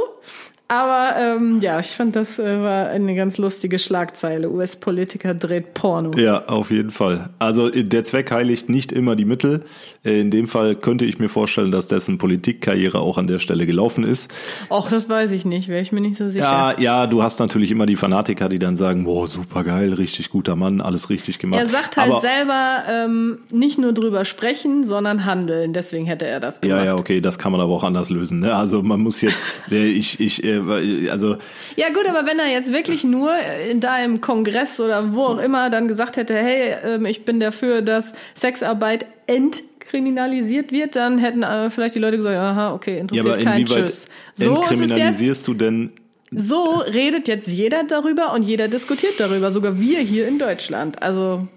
[0.72, 4.50] Aber ähm, ja, ich fand, das äh, war eine ganz lustige Schlagzeile.
[4.50, 6.18] US-Politiker dreht Porno.
[6.18, 7.30] Ja, auf jeden Fall.
[7.40, 9.66] Also äh, der Zweck heiligt nicht immer die Mittel.
[10.06, 13.66] Äh, in dem Fall könnte ich mir vorstellen, dass dessen Politikkarriere auch an der Stelle
[13.66, 14.32] gelaufen ist.
[14.70, 16.46] Och, das weiß ich nicht, wäre ich mir nicht so sicher.
[16.46, 20.30] Ja, ja, du hast natürlich immer die Fanatiker, die dann sagen, boah, super geil, richtig
[20.30, 21.60] guter Mann, alles richtig gemacht.
[21.60, 25.74] Er sagt halt Aber, selber, ähm, nicht nur drüber sprechen, sondern handeln.
[25.74, 26.80] Deswegen hätte er das gemacht.
[26.80, 28.40] Ja, ja, okay, das kann man aber auch anders lösen.
[28.40, 28.56] Ne?
[28.56, 31.38] Also man muss jetzt, ich, ich, also.
[31.76, 33.32] Ja, gut, aber wenn er jetzt wirklich nur
[33.76, 37.82] da im Kongress oder wo auch immer dann gesagt hätte, hey, ähm, ich bin dafür,
[37.82, 43.44] dass Sexarbeit entkriminalisiert wird, dann hätten äh, vielleicht die Leute gesagt, aha, okay, interessiert ja,
[43.44, 44.06] keinen Tschüss.
[44.34, 45.92] So entkriminalisierst du denn
[46.34, 51.04] so redet jetzt jeder darüber und jeder diskutiert darüber, sogar wir hier in Deutschland.
[51.04, 51.48] Also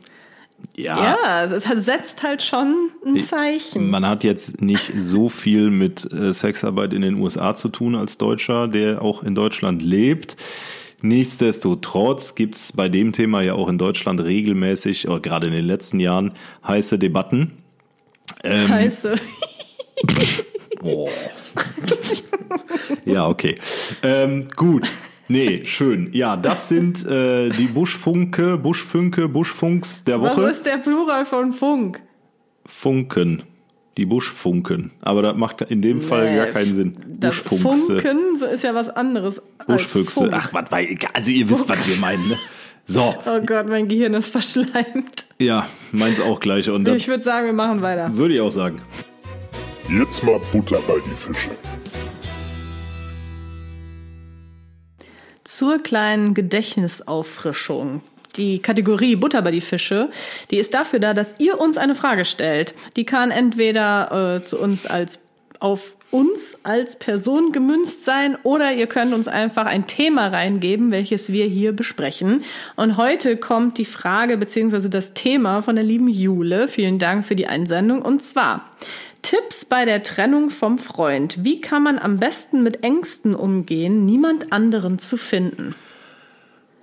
[0.77, 3.91] ja, ja es setzt halt schon ein Zeichen.
[3.91, 8.19] Man hat jetzt nicht so viel mit äh, Sexarbeit in den USA zu tun als
[8.19, 10.37] Deutscher, der auch in Deutschland lebt.
[11.01, 15.67] Nichtsdestotrotz gibt es bei dem Thema ja auch in Deutschland regelmäßig, oder gerade in den
[15.67, 16.33] letzten Jahren,
[16.67, 17.53] heiße Debatten.
[18.43, 19.15] Ähm, heiße.
[20.81, 21.11] Boah.
[23.05, 23.55] ja, okay.
[24.03, 24.89] Ähm, gut.
[25.29, 26.11] Nee, schön.
[26.13, 30.43] Ja, das sind äh, die Buschfunke, Buschfunke, Buschfunks der Woche.
[30.43, 32.01] Was ist der Plural von Funk?
[32.67, 33.43] Funken.
[33.97, 34.91] Die Buschfunken.
[35.03, 36.97] Aber das macht in dem Fall nee, gar keinen Sinn.
[37.21, 38.01] Buschfunkse.
[38.01, 39.41] Funken so ist ja was anderes.
[39.67, 40.29] Buschfüchse.
[40.33, 40.81] Ach, was war
[41.15, 42.39] Also ihr wisst, was wir meinen, ne?
[42.87, 43.15] So.
[43.25, 45.27] Oh Gott, mein Gehirn ist verschleimt.
[45.39, 46.69] Ja, meins auch gleich.
[46.69, 48.15] Und ich würde sagen, wir machen weiter.
[48.15, 48.83] Würde ich auch sagen.
[49.89, 51.51] Jetzt mal Butter bei die Fische.
[55.45, 58.03] Zur kleinen Gedächtnisauffrischung.
[58.37, 60.11] Die Kategorie Butter bei die Fische,
[60.51, 62.75] die ist dafür da, dass ihr uns eine Frage stellt.
[62.97, 65.21] Die kann entweder äh, zu uns als
[65.61, 71.33] auf uns als Person gemünzt sein oder ihr könnt uns einfach ein Thema reingeben, welches
[71.33, 72.45] wir hier besprechen.
[72.77, 76.69] Und heute kommt die Frage beziehungsweise das Thema von der lieben Jule.
[76.69, 78.01] Vielen Dank für die Einsendung.
[78.01, 78.71] Und zwar,
[79.25, 81.43] Tipps bei der Trennung vom Freund.
[81.45, 85.75] Wie kann man am besten mit Ängsten umgehen, niemand anderen zu finden?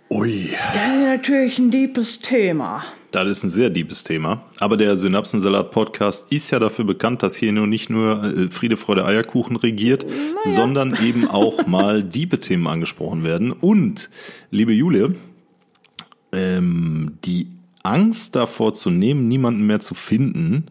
[0.09, 0.49] Ui.
[0.73, 2.83] Das ist natürlich ein deepes Thema.
[3.11, 4.43] Das ist ein sehr deepes Thema.
[4.59, 9.05] Aber der Synapsensalat-Podcast ist ja dafür bekannt, dass hier nur nicht nur äh, Friede, Freude,
[9.05, 10.51] Eierkuchen regiert, naja.
[10.51, 13.51] sondern eben auch mal diebe Themen angesprochen werden.
[13.51, 14.09] Und,
[14.49, 15.13] liebe Jule,
[16.31, 17.47] ähm, die
[17.83, 20.65] Angst davor zu nehmen, niemanden mehr zu finden,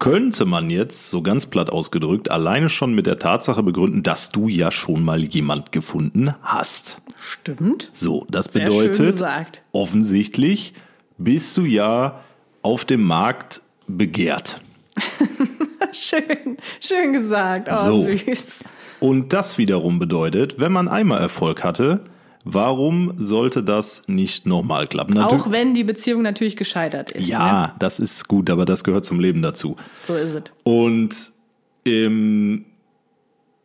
[0.00, 4.48] könnte man jetzt, so ganz platt ausgedrückt, alleine schon mit der Tatsache begründen, dass du
[4.48, 7.00] ja schon mal jemand gefunden hast.
[7.20, 7.90] Stimmt.
[7.92, 9.22] So, das bedeutet,
[9.72, 10.72] offensichtlich
[11.18, 12.20] bist du ja
[12.62, 14.60] auf dem Markt begehrt.
[15.92, 17.68] schön, schön gesagt.
[17.70, 18.04] Oh, So.
[18.04, 18.64] süß.
[19.00, 22.04] Und das wiederum bedeutet, wenn man einmal Erfolg hatte,
[22.44, 25.14] warum sollte das nicht nochmal klappen?
[25.14, 27.26] Natür- Auch wenn die Beziehung natürlich gescheitert ist.
[27.26, 27.32] Ne?
[27.32, 29.76] ja, das ist gut, aber das gehört zum Leben dazu.
[30.04, 30.42] So ist es.
[30.64, 31.14] Und
[31.86, 32.64] ähm,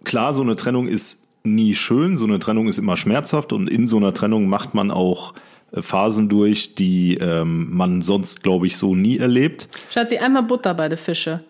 [0.03, 3.87] klar, so eine Trennung ist nie schön, so eine Trennung ist immer schmerzhaft und in
[3.87, 5.33] so einer Trennung macht man auch
[5.71, 9.67] äh, Phasen durch, die ähm, man sonst, glaube ich, so nie erlebt.
[9.91, 11.43] Schatzi, einmal Butter bei den Fische.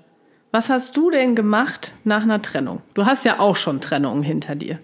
[0.51, 2.81] Was hast du denn gemacht nach einer Trennung?
[2.93, 4.79] Du hast ja auch schon Trennungen hinter dir.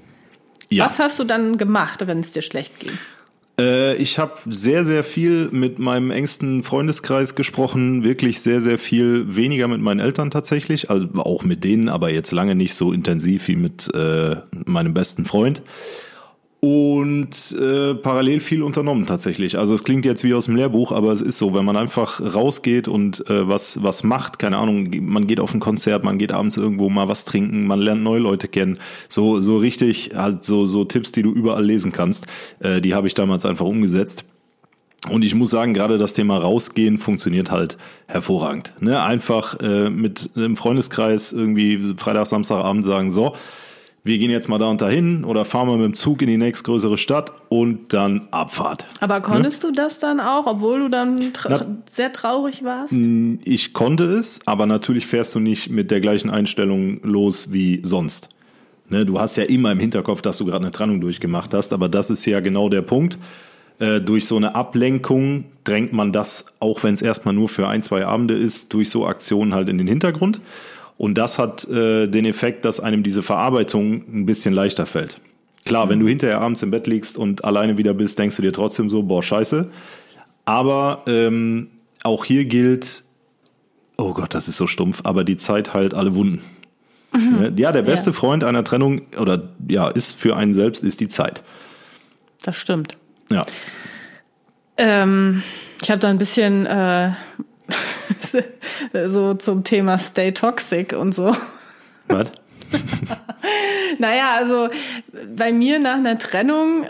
[0.72, 0.86] Ja.
[0.86, 2.92] Was hast du dann gemacht, wenn es dir schlecht ging?
[3.60, 9.36] Äh, ich habe sehr, sehr viel mit meinem engsten Freundeskreis gesprochen, wirklich sehr, sehr viel
[9.36, 13.48] weniger mit meinen Eltern tatsächlich, also auch mit denen, aber jetzt lange nicht so intensiv
[13.50, 15.62] wie mit äh, meinem besten Freund.
[16.64, 19.58] Und äh, parallel viel unternommen tatsächlich.
[19.58, 22.22] Also es klingt jetzt wie aus dem Lehrbuch, aber es ist so, wenn man einfach
[22.22, 26.32] rausgeht und äh, was was macht, keine Ahnung, man geht auf ein Konzert, man geht
[26.32, 28.78] abends irgendwo mal was trinken, man lernt neue Leute kennen,
[29.10, 32.28] so so richtig halt so so Tipps, die du überall lesen kannst,
[32.60, 34.24] äh, die habe ich damals einfach umgesetzt.
[35.10, 38.74] Und ich muss sagen, gerade das Thema rausgehen funktioniert halt hervorragend.
[38.80, 39.02] Ne?
[39.02, 43.34] Einfach äh, mit einem Freundeskreis irgendwie Freitag, Samstagabend sagen, so,
[44.04, 46.38] wir gehen jetzt mal da und dahin oder fahren wir mit dem Zug in die
[46.38, 48.88] nächstgrößere Stadt und dann Abfahrt.
[49.00, 52.94] Aber konntest du das dann auch, obwohl du dann tra Na- sehr traurig warst?
[53.44, 58.30] Ich konnte es, aber natürlich fährst du nicht mit der gleichen Einstellung los wie sonst.
[58.90, 61.88] Ne, du hast ja immer im Hinterkopf, dass du gerade eine Trennung durchgemacht hast, aber
[61.88, 63.18] das ist ja genau der Punkt.
[63.80, 67.84] Äh, durch so eine Ablenkung drängt man das, auch wenn es erstmal nur für ein,
[67.84, 70.42] zwei Abende ist, durch so Aktionen halt in den Hintergrund.
[71.02, 75.20] Und das hat äh, den Effekt, dass einem diese Verarbeitung ein bisschen leichter fällt.
[75.66, 78.54] Klar, wenn du hinterher abends im Bett liegst und alleine wieder bist, denkst du dir
[78.54, 79.72] trotzdem so, boah, scheiße.
[80.46, 81.70] Aber ähm,
[82.04, 83.04] auch hier gilt,
[83.98, 86.44] oh Gott, das ist so stumpf, aber die Zeit heilt alle Wunden.
[87.14, 87.52] Ne?
[87.58, 88.14] Ja, der beste Ja.
[88.14, 91.42] Freund einer Trennung oder ja, ist für einen selbst, ist die Zeit.
[92.44, 92.96] Das stimmt.
[93.32, 93.44] Ja.
[94.78, 95.42] Ähm,
[95.82, 97.14] ich habe da ein bisschen äh,
[99.08, 101.36] so zum Thema Stay Toxic und so.
[102.08, 102.32] Was?
[104.00, 104.70] Naja, also
[105.36, 106.86] bei mir nach einer Trennung,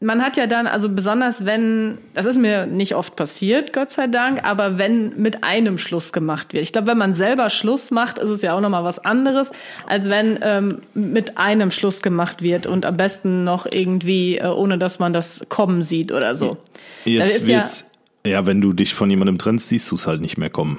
[0.00, 4.06] man hat ja dann, also besonders wenn, das ist mir nicht oft passiert, Gott sei
[4.06, 6.62] Dank, aber wenn mit einem Schluss gemacht wird.
[6.62, 9.50] Ich glaube, wenn man selber Schluss macht, ist es ja auch nochmal was anderes,
[9.88, 14.78] als wenn ähm, mit einem Schluss gemacht wird und am besten noch irgendwie, äh, ohne
[14.78, 16.58] dass man das kommen sieht oder so.
[17.04, 17.90] Jetzt ist ja- wird's,
[18.26, 20.78] ja, wenn du dich von jemandem trennst, siehst du es halt nicht mehr kommen.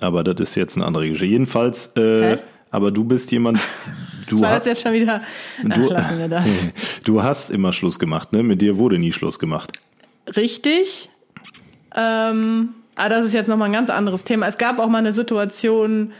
[0.00, 1.26] Aber das ist jetzt eine andere Geschichte.
[1.26, 2.38] Jedenfalls, äh,
[2.70, 3.60] aber du bist jemand,
[4.28, 5.22] du, War das jetzt schon wieder?
[5.58, 6.44] Ach, du, lassen wir das.
[7.04, 8.42] du hast immer Schluss gemacht, ne?
[8.42, 9.72] Mit dir wurde nie Schluss gemacht.
[10.36, 11.10] Richtig.
[11.94, 14.46] Ähm, aber das ist jetzt nochmal ein ganz anderes Thema.
[14.46, 16.12] Es gab auch mal eine Situation,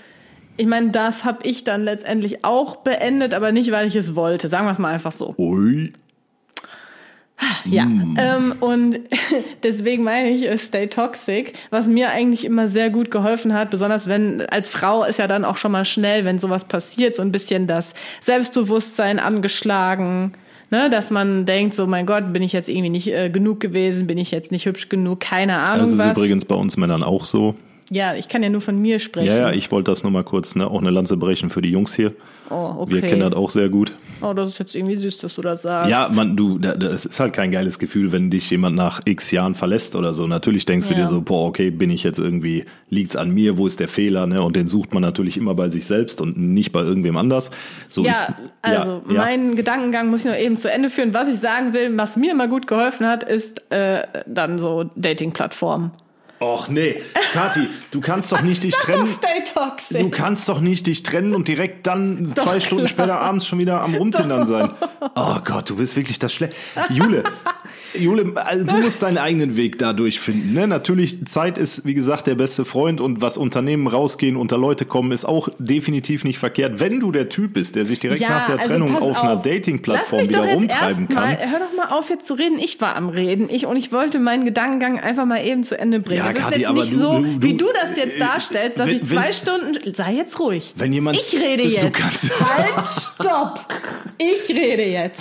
[0.57, 4.49] ich meine, das habe ich dann letztendlich auch beendet, aber nicht, weil ich es wollte.
[4.49, 5.35] Sagen wir es mal einfach so.
[5.39, 5.93] Ui.
[7.64, 7.85] Ja.
[7.85, 8.16] Mm.
[8.18, 8.99] Ähm, und
[9.62, 14.07] deswegen meine ich, äh, stay toxic, was mir eigentlich immer sehr gut geholfen hat, besonders
[14.07, 17.33] wenn, als Frau ist ja dann auch schon mal schnell, wenn sowas passiert, so ein
[17.33, 20.33] bisschen das Selbstbewusstsein angeschlagen.
[20.70, 24.07] Ne, dass man denkt, so mein Gott, bin ich jetzt irgendwie nicht äh, genug gewesen,
[24.07, 26.16] bin ich jetzt nicht hübsch genug, keine Ahnung Das ist was.
[26.16, 27.55] übrigens bei uns Männern auch so.
[27.90, 29.27] Ja, ich kann ja nur von mir sprechen.
[29.29, 31.70] Ja, ja, ich wollte das nur mal kurz, ne, auch eine Lanze brechen für die
[31.70, 32.12] Jungs hier.
[32.51, 32.92] oh, okay.
[32.94, 33.92] Wir kennen das auch sehr gut.
[34.23, 35.90] Oh, das ist jetzt irgendwie süß, dass du das sagst.
[35.90, 39.31] Ja, man, du, da- das ist halt kein geiles Gefühl, wenn dich jemand nach x
[39.33, 40.27] Jahren verlässt oder so.
[40.27, 41.01] Natürlich denkst du Ja.
[41.03, 44.27] dir so, boah, okay, bin ich jetzt irgendwie, liegt's an mir, wo ist der Fehler,
[44.27, 44.42] ne?
[44.42, 47.51] Und den sucht man natürlich immer bei sich selbst und nicht bei irgendwem anders.
[47.90, 48.25] So Ja, ist,
[48.62, 49.20] also ja, ja.
[49.20, 51.12] meinen Gedankengang muss ich noch eben zu Ende führen.
[51.12, 55.90] Was ich sagen will, was mir immer gut geholfen hat, ist äh, dann so Dating-Plattformen.
[56.44, 57.00] Och nee,
[57.33, 59.09] Kathi, du kannst doch nicht dich trennen.
[59.54, 59.76] doch.
[59.90, 63.80] Du kannst doch nicht dich trennen und direkt dann zwei Stunden später abends schon wieder
[63.80, 64.70] am Rumtindern sein.
[65.16, 66.54] Oh Gott, du bist wirklich das Schlecht.
[66.90, 67.24] Jule,
[67.98, 70.52] Jule, also du musst deinen eigenen Weg da durchfinden.
[70.52, 70.66] Ne?
[70.66, 75.12] Natürlich, Zeit ist, wie gesagt, der beste Freund und was Unternehmen rausgehen, unter Leute kommen,
[75.12, 76.80] ist auch definitiv nicht verkehrt.
[76.80, 79.37] Wenn du der Typ bist, der sich direkt nach der also Trennung pass auf einer
[79.37, 81.50] Dating-Plattform wieder doch rumtreiben erst mal, kann.
[81.50, 82.59] Hör doch mal auf, jetzt zu reden.
[82.59, 83.48] Ich war am Reden.
[83.48, 86.24] Ich, und ich wollte meinen Gedankengang einfach mal eben zu Ende bringen.
[86.24, 88.16] Ja, das ist Kathi, jetzt aber nicht du- so, du- wie du- du das jetzt
[88.16, 89.94] äh, darstellst, dass wenn- ich zwei wenn- Stunden.
[89.94, 90.73] Sei jetzt ruhig.
[90.77, 91.92] Wenn jemand- Ich rede Du jetzt.
[91.94, 92.87] kannst- halt,
[93.20, 93.66] stopp.
[94.18, 95.20] Ich rede jetzt.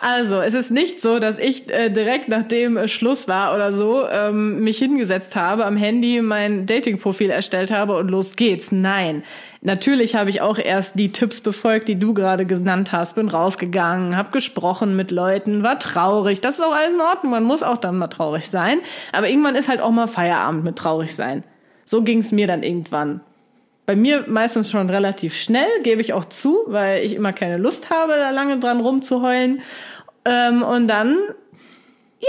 [0.00, 4.06] Also, es ist nicht so, dass ich äh, direkt nachdem äh, Schluss war oder so
[4.08, 8.72] ähm, mich hingesetzt habe, am Handy mein Dating-Profil erstellt habe und los geht's.
[8.72, 9.22] Nein.
[9.60, 13.16] Natürlich habe ich auch erst die Tipps befolgt, die du gerade genannt hast.
[13.16, 16.40] Bin rausgegangen, habe gesprochen mit Leuten, war traurig.
[16.40, 17.32] Das ist auch alles in Ordnung.
[17.32, 18.78] Man muss auch dann mal traurig sein.
[19.12, 21.42] Aber irgendwann ist halt auch mal Feierabend mit traurig sein.
[21.84, 23.20] So ging's mir dann irgendwann.
[23.88, 27.88] Bei mir meistens schon relativ schnell, gebe ich auch zu, weil ich immer keine Lust
[27.88, 29.62] habe, da lange dran rumzuheulen.
[30.26, 31.16] Ähm, und dann,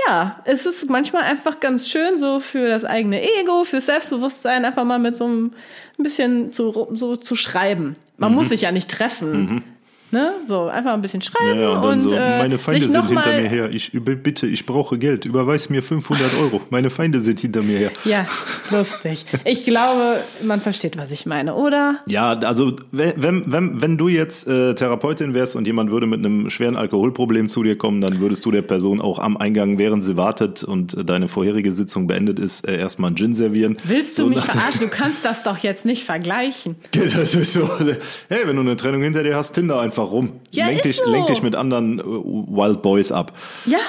[0.08, 4.86] ja, es ist manchmal einfach ganz schön so für das eigene Ego, fürs Selbstbewusstsein, einfach
[4.86, 5.52] mal mit so einem
[5.98, 7.98] ein bisschen zu, so zu schreiben.
[8.16, 9.66] Man muss sich ja nicht treffen.
[10.12, 10.34] Ne?
[10.46, 13.48] So, einfach ein bisschen schreiben Ja, und und so, äh, meine Feinde sind hinter mir
[13.48, 13.70] her.
[13.72, 15.26] Ich bitte, ich brauche Geld.
[15.26, 16.62] Überweis mir 500 Euro.
[16.70, 17.92] Meine Feinde sind hinter mir her.
[18.06, 18.26] Ja,
[18.72, 19.26] lustig.
[19.46, 22.00] Ich glaube, man versteht, was ich meine, oder?
[22.08, 26.50] Ja, also wenn, wenn, wenn, du jetzt äh, Therapeutin wärst und jemand würde mit einem
[26.50, 30.18] schweren Alkoholproblem zu dir kommen, dann würdest du der Person auch am Eingang, während sie
[30.18, 33.78] wartet und äh, deine vorherige Sitzung beendet ist, äh, erstmal einen Gin servieren.
[33.84, 34.82] Willst du So mich verarschen?
[34.82, 36.76] Du kannst das doch jetzt nicht vergleichen.
[36.94, 37.70] Das ist so,
[38.28, 40.40] hey, wenn du eine Trennung hinter dir hast, Tinder einfach rum.
[40.52, 41.10] Ja, lenk, dich, so.
[41.10, 43.34] lenk dich mit anderen äh, Wild Boys ab.
[43.66, 43.80] Ja.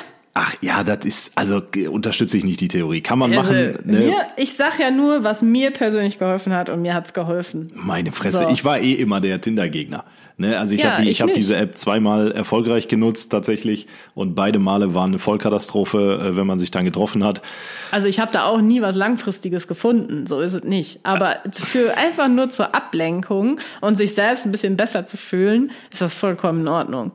[0.42, 3.02] Ach ja, das ist, also unterstütze ich nicht die Theorie.
[3.02, 3.78] Kann man Also, machen.
[3.84, 3.98] Ne?
[3.98, 7.70] mir, ich sag ja nur, was mir persönlich geholfen hat und mir hat's geholfen.
[7.74, 8.48] Meine Fresse, So.
[8.48, 10.02] ich war eh immer der Tinder-Gegner.
[10.38, 10.58] Ne?
[10.58, 14.34] Also ich Ja, habe die, ich ich hab diese App zweimal erfolgreich genutzt tatsächlich und
[14.34, 17.42] beide Male waren eine Vollkatastrophe, äh, wenn man sich dann getroffen hat.
[17.90, 21.00] Also ich habe da auch nie was Langfristiges gefunden, so ist es nicht.
[21.02, 26.00] Aber für einfach nur zur Ablenkung und sich selbst ein bisschen besser zu fühlen, ist
[26.00, 27.12] das vollkommen in Ordnung.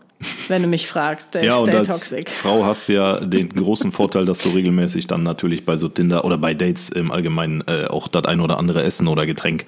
[0.47, 2.29] Wenn du mich fragst, der Ja, ist und stay als toxic.
[2.29, 6.25] Frau hast du ja den großen Vorteil, dass du regelmäßig dann natürlich bei so Tinder
[6.25, 9.65] oder bei Dates im Allgemeinen äh, auch das ein oder andere Essen oder Getränk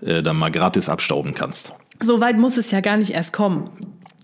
[0.00, 1.72] äh, dann mal gratis abstauben kannst.
[2.00, 3.70] So weit muss es ja gar nicht erst kommen.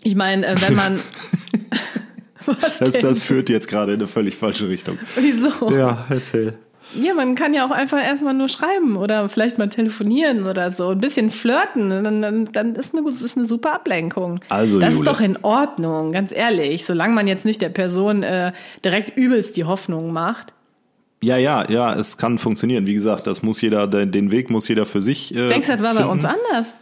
[0.02, 1.00] Ich meine, äh, wenn man.
[2.46, 4.98] Was Das, das führt jetzt gerade in eine völlig falsche Richtung.
[5.16, 5.70] Wieso?
[5.76, 6.54] Ja, erzähl.
[6.94, 10.90] Ja, man kann ja auch einfach erstmal nur schreiben oder vielleicht mal telefonieren oder so.
[10.90, 11.90] Ein bisschen flirten.
[11.90, 14.40] Dann, dann, dann ist eine, ist eine super Ablenkung.
[14.48, 15.04] Also, das Jule.
[15.04, 16.86] ist doch in Ordnung, ganz ehrlich.
[16.86, 18.52] Solange man jetzt nicht der Person äh,
[18.84, 20.52] direkt übelst die Hoffnung macht.
[21.22, 22.86] Ja, ja, ja, es kann funktionieren.
[22.86, 25.34] Wie gesagt, das muss jeder, den Weg muss jeder für sich.
[25.34, 26.12] Äh, Denkst du, das war bei finden.
[26.12, 26.74] uns anders?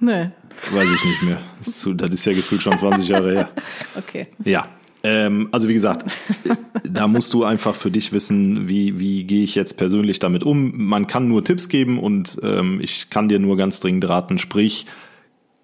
[0.00, 0.30] Nee.
[0.72, 1.38] Weiß ich nicht mehr.
[1.58, 3.48] Das ist, zu, das ist ja gefühlt schon 20 Jahre her.
[3.96, 4.26] Okay.
[4.44, 4.66] Ja.
[5.04, 6.10] Ähm, also wie gesagt,
[6.84, 10.72] da musst du einfach für dich wissen, wie, wie gehe ich jetzt persönlich damit um.
[10.76, 14.86] Man kann nur Tipps geben und ähm, ich kann dir nur ganz dringend raten, sprich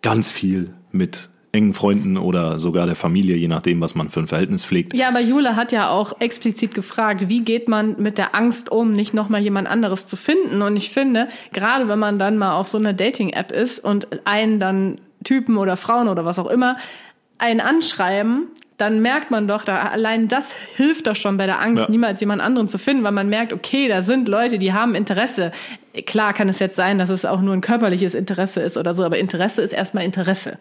[0.02, 4.26] ganz viel mit engen Freunden oder sogar der Familie, je nachdem, was man für ein
[4.26, 4.94] Verhältnis pflegt.
[4.94, 8.92] Ja, aber Jule hat ja auch explizit gefragt, wie geht man mit der Angst um,
[8.92, 10.60] nicht nochmal jemand anderes zu finden?
[10.60, 14.60] Und ich finde, gerade wenn man dann mal auf so einer Dating-App ist und einen
[14.60, 16.76] dann Typen oder Frauen oder was auch immer
[17.38, 18.48] einen anschreiben,
[18.78, 21.90] dann merkt man doch, da allein das hilft doch schon bei der Angst, Ja.
[21.90, 25.52] niemals jemand anderen zu finden, weil man merkt, okay, da sind Leute, die haben Interesse.
[26.06, 29.04] Klar kann es jetzt sein, dass es auch nur ein körperliches Interesse ist oder so,
[29.04, 30.58] aber Interesse ist erstmal Interesse.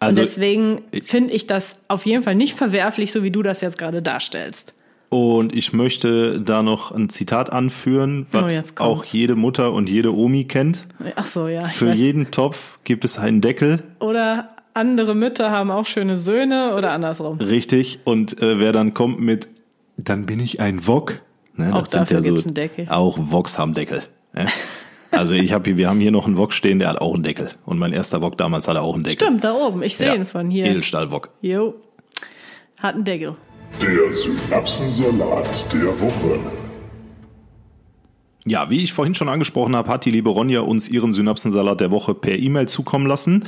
[0.00, 3.60] Also- und deswegen finde ich das auf jeden Fall nicht verwerflich, so wie du das
[3.60, 4.74] jetzt gerade darstellst.
[5.10, 10.14] Und ich möchte da noch ein Zitat anführen, was Oh, auch jede Mutter und jede
[10.14, 10.86] Omi kennt.
[11.16, 11.64] Ach so, ja.
[11.64, 13.82] Für jeden Topf gibt es einen Deckel.
[14.00, 17.38] Oder andere Mütter haben auch schöne Söhne oder andersrum.
[17.38, 18.00] Richtig.
[18.04, 19.48] Und äh, wer dann kommt mit,
[19.96, 21.20] dann bin ich ein Wok.
[21.56, 22.86] Ne, Auch das sind dafür gibt's einen Deckel.
[22.88, 24.02] Auch Woks haben Deckel.
[24.32, 24.46] Ne?
[25.10, 27.22] Also ich habe hier, wir haben hier noch einen Wok stehen, der hat auch einen
[27.22, 27.48] Deckel.
[27.64, 29.26] Und mein erster Wok damals hatte auch einen Deckel.
[29.26, 29.82] Stimmt, da oben.
[29.82, 30.66] Ich sehe Ja, ihn von hier.
[30.66, 31.30] Edelstahlwok.
[31.40, 31.76] Jo.
[32.78, 33.34] Hat einen Deckel.
[33.80, 36.38] Der Synapsensalat der Woche.
[38.44, 41.90] Ja, wie ich vorhin schon angesprochen habe, hat die liebe Ronja uns ihren Synapsensalat der
[41.90, 43.44] Woche per E-Mail zukommen lassen.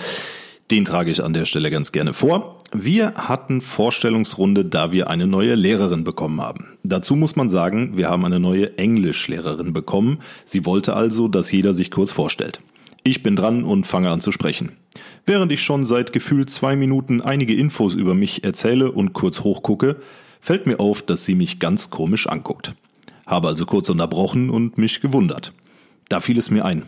[0.70, 2.58] Den trage ich an der Stelle ganz gerne vor.
[2.72, 6.78] Wir hatten Vorstellungsrunde, da wir eine neue Lehrerin bekommen haben.
[6.84, 10.20] Dazu muss man sagen, wir haben eine neue Englischlehrerin bekommen.
[10.44, 12.60] Sie wollte also, dass jeder sich kurz vorstellt.
[13.02, 14.72] Ich bin dran und fange an zu sprechen.
[15.26, 19.96] Während ich schon seit gefühlt zwei Minuten einige Infos über mich erzähle und kurz hochgucke,
[20.40, 22.74] fällt mir auf, dass sie mich ganz komisch anguckt.
[23.26, 25.52] Habe also kurz unterbrochen und mich gewundert.
[26.08, 26.84] Da fiel es mir ein.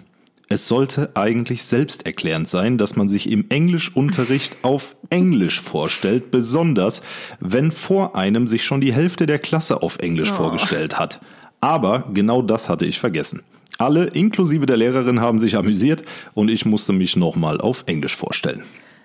[0.53, 7.01] Es sollte eigentlich selbsterklärend sein, dass man sich im Englischunterricht auf Englisch vorstellt, besonders
[7.41, 11.23] wenn vor einem sich schon die Hälfte der Klasse auf Englisch vorgestellt hat.
[11.62, 13.41] Aber genau das hatte ich vergessen.
[13.79, 16.03] Alle, inklusive der Lehrerin, haben sich amüsiert
[16.35, 18.62] und ich musste mich nochmal auf Englisch vorstellen.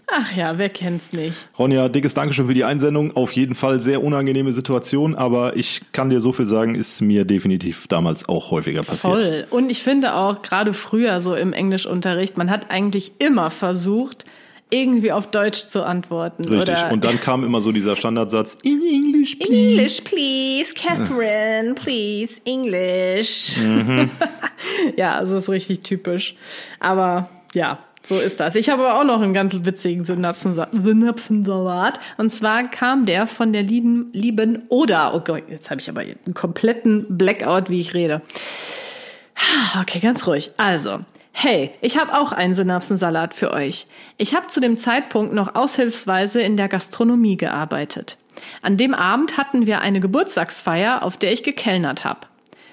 [0.10, 1.50] Ach ja, wer kennt's nicht?
[1.60, 3.15] Ronja, dickes Dankeschön für die Einsendung.
[3.17, 7.26] Auf jeden Fall sehr unangenehme Situation, aber ich kann dir so viel sagen, ist mir
[7.26, 9.13] definitiv damals auch häufiger passiert.
[9.13, 9.48] Voll.
[9.50, 14.23] Und ich finde auch, gerade früher so im Englischunterricht, man hat eigentlich immer versucht,
[14.69, 16.44] irgendwie auf Deutsch zu antworten.
[16.46, 16.75] Richtig.
[16.77, 19.54] Oder Und dann kam immer so dieser Standardsatz, in English, please.
[19.54, 23.58] English, please, Catherine, please, English.
[23.58, 24.10] Mhm.
[24.96, 26.36] ja, also ist richtig typisch.
[26.79, 28.56] Aber ja, so ist das.
[28.56, 32.00] Ich habe aber auch noch einen ganz witzigen Synapsensa- Synapsensalat.
[32.18, 35.14] Und zwar kam der von der lieben, lieben Oda.
[35.14, 38.22] Oh jetzt habe ich aber einen kompletten Blackout, wie ich rede.
[39.82, 40.52] Okay, ganz ruhig.
[40.56, 41.00] Also,
[41.40, 43.86] Hey, ich habe auch einen Synapsensalat für euch.
[44.18, 48.18] Ich habe zu dem Zeitpunkt noch aushilfsweise in der Gastronomie gearbeitet.
[48.64, 52.22] An dem Abend hatten wir eine Geburtstagsfeier, auf der ich gekellnert habe.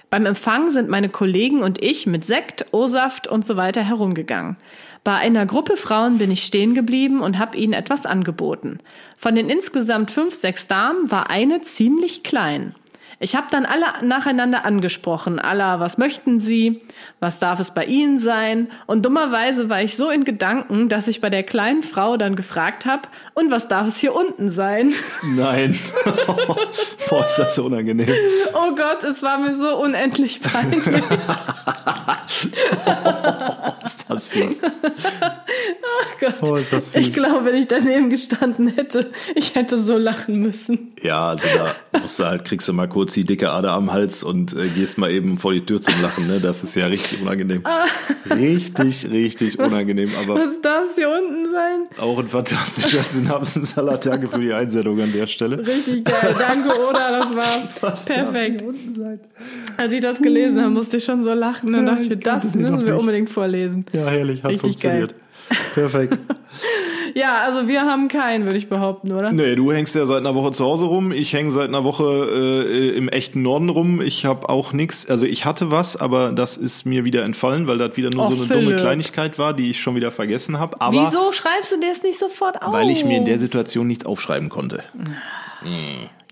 [0.09, 4.57] Beim Empfang sind meine Kollegen und ich mit Sekt, O-Saft und so weiter herumgegangen.
[5.05, 8.79] Bei einer Gruppe Frauen bin ich stehen geblieben und habe ihnen etwas angeboten.
[9.17, 12.75] Von den insgesamt fünf, sechs Damen war eine ziemlich klein.
[13.21, 15.39] Ich habe dann alle nacheinander angesprochen.
[15.39, 16.81] Alla, was möchten Sie?
[17.21, 18.71] Was darf es bei Ihnen sein?
[18.87, 22.87] Und dummerweise war ich so in Gedanken, dass ich bei der kleinen Frau dann gefragt
[22.87, 24.93] habe, und was darf es hier unten sein?
[25.23, 25.79] Nein.
[27.09, 28.15] Boah, ist das so unangenehm.
[28.55, 30.87] Oh Gott, es war mir so unendlich peinlich.
[33.85, 34.61] ist das fies.
[34.63, 36.35] Oh Gott.
[36.43, 37.09] Oh, ist das fies.
[37.09, 40.93] Ich glaube, wenn ich daneben gestanden hätte, ich hätte so lachen müssen.
[41.03, 44.23] Ja, also da musst du halt, kriegst du mal kurz die dicke Ader am Hals
[44.23, 46.27] und äh, gehst mal eben vor die Tür zum Lachen.
[46.27, 46.41] Ne?
[46.41, 47.63] Das ist ja richtig unangenehm.
[48.31, 50.11] Richtig, richtig unangenehm.
[50.21, 51.87] Aber Was darf es hier unten sein?
[51.99, 54.07] auch ein fantastischer Synapsensalat.
[54.07, 55.59] Danke für die Einsendung an der Stelle.
[55.59, 56.35] Richtig geil.
[56.39, 57.11] Danke, Oda.
[57.21, 58.65] Das war perfekt.
[59.77, 61.73] Als ich das gelesen habe, musste ich schon so lachen.
[61.73, 63.01] Dann dachte ich mir, das müssen wir nicht.
[63.01, 63.85] unbedingt vorlesen.
[63.93, 65.15] Ja, herrlich, hat Richtig funktioniert.
[65.75, 66.19] Perfekt.
[67.17, 69.31] Ja, also wir haben keinen, würde ich behaupten, oder?
[69.31, 71.13] Nee, du hängst ja seit einer Woche zu Hause rum.
[71.13, 74.01] Ich hänge seit einer Woche äh, im echten Norden rum.
[74.03, 75.09] Ich habe auch nichts.
[75.09, 78.31] Also ich hatte was, aber das ist mir wieder entfallen, weil das wieder nur Oh,
[78.33, 78.81] so eine dumme Philipp.
[78.81, 80.81] Kleinigkeit war, die ich schon wieder vergessen habe.
[80.81, 82.73] Aber Wieso schreibst du dir das nicht sofort auf?
[82.73, 84.83] weil ich mir in der Situation nichts aufschreiben konnte.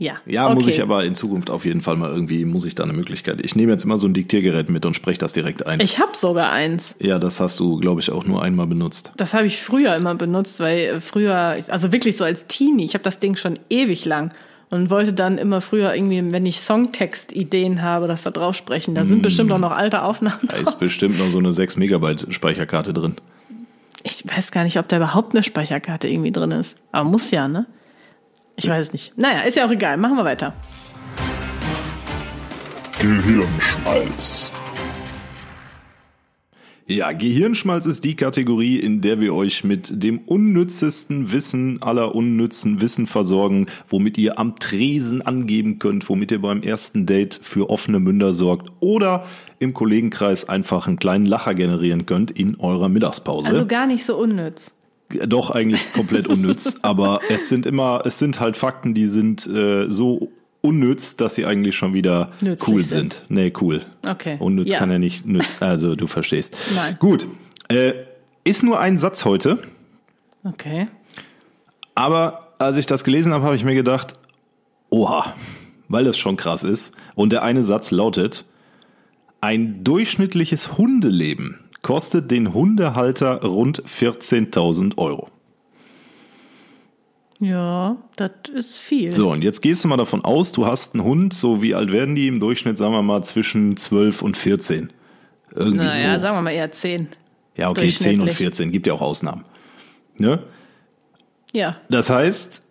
[0.02, 0.54] Ja, Ja, okay.
[0.54, 3.40] muss ich aber in Zukunft auf jeden Fall mal irgendwie, muss ich da eine Möglichkeit.
[3.44, 5.80] Ich nehme jetzt immer so ein Diktiergerät mit und spreche das direkt ein.
[5.80, 6.94] Ich habe sogar eins.
[6.98, 9.12] ja, das hast du, glaube ich, auch nur einmal benutzt.
[9.16, 11.34] Das habe ich früher immer benutzt, weil äh, früher,
[11.68, 14.32] also wirklich so als Teenie, ich habe das Ding schon ewig lang
[14.70, 18.94] und wollte dann immer früher irgendwie, wenn ich Songtext-Ideen habe, das da drauf sprechen.
[18.94, 19.22] Da sind Mm.
[19.22, 20.66] bestimmt auch noch alte Aufnahmen Da drauf.
[20.68, 23.14] ist bestimmt noch so eine 6 Megabyte Speicherkarte drin.
[24.02, 26.76] Ich weiß gar nicht, ob da überhaupt eine Speicherkarte irgendwie drin ist.
[26.90, 27.66] Aber muss ja, ne?
[28.56, 29.16] Ich weiß es nicht.
[29.16, 29.96] Naja, ist ja auch egal.
[29.96, 30.54] Machen wir weiter.
[33.00, 34.50] Gehirnschmalz.
[36.86, 42.80] Ja, Gehirnschmalz ist die Kategorie, in der wir euch mit dem unnützesten Wissen aller unnützen
[42.80, 47.98] Wissen versorgen, womit ihr am Tresen angeben könnt, womit ihr beim ersten Date für offene
[47.98, 49.24] Münder sorgt oder
[49.58, 53.48] im Kollegenkreis einfach einen kleinen Lacher generieren könnt in eurer Mittagspause.
[53.48, 54.74] Also gar nicht so unnütz.
[55.26, 59.90] Doch eigentlich komplett unnütz, aber es sind immer, es sind halt Fakten, die sind äh,
[59.90, 63.14] so unnütz, dass sie eigentlich schon wieder Nützlich cool sind.
[63.14, 63.22] sind.
[63.28, 63.84] Nee, cool.
[64.08, 64.36] Okay.
[64.38, 64.78] Unnütz Ja.
[64.78, 65.56] kann ja nicht nütz.
[65.60, 66.56] Also du verstehst.
[66.74, 66.96] Nein.
[67.00, 67.26] Gut.
[67.68, 67.92] Äh,
[68.44, 69.58] ist nur ein Satz heute,
[70.44, 70.88] Okay.
[71.94, 74.16] aber als ich das gelesen habe, habe ich mir gedacht,
[74.90, 75.34] oha,
[75.88, 76.92] weil das schon krass ist.
[77.14, 78.44] Und der eine Satz lautet,
[79.40, 85.28] ein durchschnittliches Hundeleben kostet den Hundehalter rund 14.000 Euro.
[87.40, 89.10] Ja, das ist viel.
[89.10, 91.90] So, und jetzt gehst du mal davon aus, du hast einen Hund, so wie alt
[91.90, 94.92] werden die im Durchschnitt, sagen wir mal, zwischen 12 und 14.
[95.54, 96.22] Irgendwie naja, so.
[96.22, 97.08] sagen wir mal eher 10.
[97.56, 98.36] Ja, okay, 10 und durchschnittlich.
[98.36, 99.44] 14, gibt ja auch Ausnahmen.
[100.18, 100.44] Ne?
[101.52, 101.76] Ja.
[101.90, 102.62] Das heißt,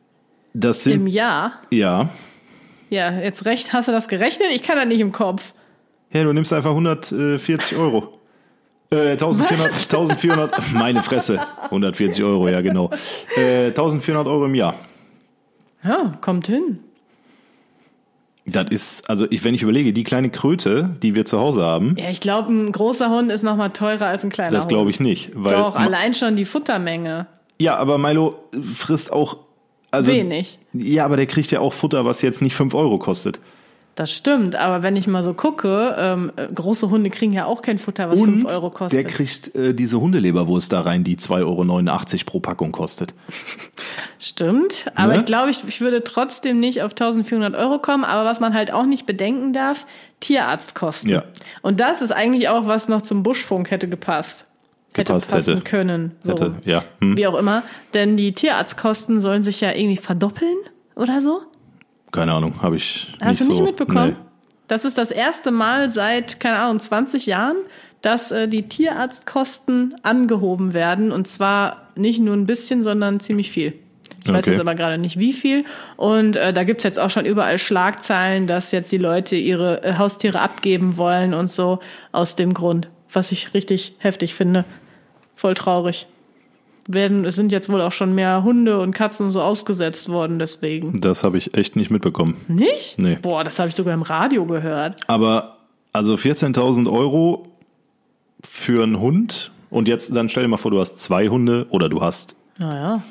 [0.53, 1.59] das Im sind, Jahr.
[1.70, 2.09] ja,
[2.89, 4.47] Ja, jetzt recht, hast du das gerechnet?
[4.55, 5.53] Ich kann das nicht im Kopf.
[6.14, 8.14] ja, du nimmst einfach 140 Euro.
[8.94, 12.89] Äh, 1400, 1400, meine Fresse, 140 Euro, ja genau.
[13.38, 14.76] Äh, 1400 Euro im Jahr.
[15.82, 16.80] Ja, kommt hin.
[18.46, 21.96] Das ist, also ich, wenn ich überlege, die kleine Kröte, die wir zu Hause haben,
[21.98, 24.89] Ja, ich glaube, ein großer Hund ist noch mal teurer als ein kleiner das glaube
[24.89, 25.32] ich nicht.
[25.36, 27.28] Weil Doch, allein schon die Futtermenge.
[27.60, 29.38] Ja, aber Milo frisst auch.
[29.92, 30.58] Also, Wenig.
[30.74, 33.39] Ja, aber der kriegt ja auch Futter, was jetzt nicht 5 Euro kostet.
[33.96, 37.62] Das stimmt, aber wenn ich mal so gucke, ähm, äh, große Hunde kriegen ja auch
[37.62, 38.98] kein Futter, was 5 Euro kostet.
[38.98, 43.14] der kriegt äh, diese Hundeleberwurst da rein, die 2,89 Euro pro Packung kostet.
[44.20, 45.18] Stimmt, aber Ne?
[45.20, 48.04] ich glaube, ich, ich würde trotzdem nicht auf 1400 Euro kommen.
[48.04, 49.86] Aber was man halt auch nicht bedenken darf,
[50.20, 51.10] Tierarztkosten.
[51.10, 51.24] Ja.
[51.62, 54.46] Und das ist eigentlich auch, was noch zum Buschfunk hätte gepasst.
[54.94, 55.64] Hätte Gepasst passen hätte.
[55.70, 56.12] können.
[56.24, 56.34] So.
[56.34, 56.84] Hätte, ja.
[57.00, 57.18] Hm.
[57.18, 57.64] Wie auch immer.
[57.94, 60.58] Denn die Tierarztkosten sollen sich ja irgendwie verdoppeln
[60.96, 61.42] oder so.
[62.12, 64.09] Keine Ahnung, habe ich Hast nicht du nicht so, mitbekommen?
[64.09, 64.26] Nee.
[64.68, 67.57] Das ist das erste Mal seit, keine Ahnung, 20 Jahren,
[68.01, 71.12] dass äh, die Tierarztkosten angehoben werden.
[71.12, 73.74] Und zwar nicht nur ein bisschen, sondern ziemlich viel.
[74.24, 74.51] Ich weiß Okay.
[74.51, 75.66] jetzt aber gerade nicht, wie viel.
[75.97, 79.95] Und äh, da gibt's jetzt auch schon überall Schlagzeilen, dass jetzt die Leute ihre äh,
[79.97, 81.80] Haustiere abgeben wollen und so
[82.12, 82.88] aus dem Grund.
[83.12, 84.64] Was ich richtig heftig finde.
[85.36, 86.07] Voll traurig.
[86.88, 90.40] Werden, es sind jetzt wohl auch schon mehr Hunde und Katzen und so ausgesetzt worden,
[90.40, 91.00] deswegen.
[91.00, 92.36] Das habe ich echt nicht mitbekommen.
[92.48, 92.98] Nicht?
[92.98, 93.18] Nee.
[93.22, 94.98] Boah, das habe ich sogar im Radio gehört.
[95.08, 95.58] Aber
[95.94, 97.48] also 14.000 Euro
[98.44, 101.88] für einen Hund und jetzt dann stell dir mal vor, du hast zwei Hunde oder
[101.90, 103.04] du hast Naja.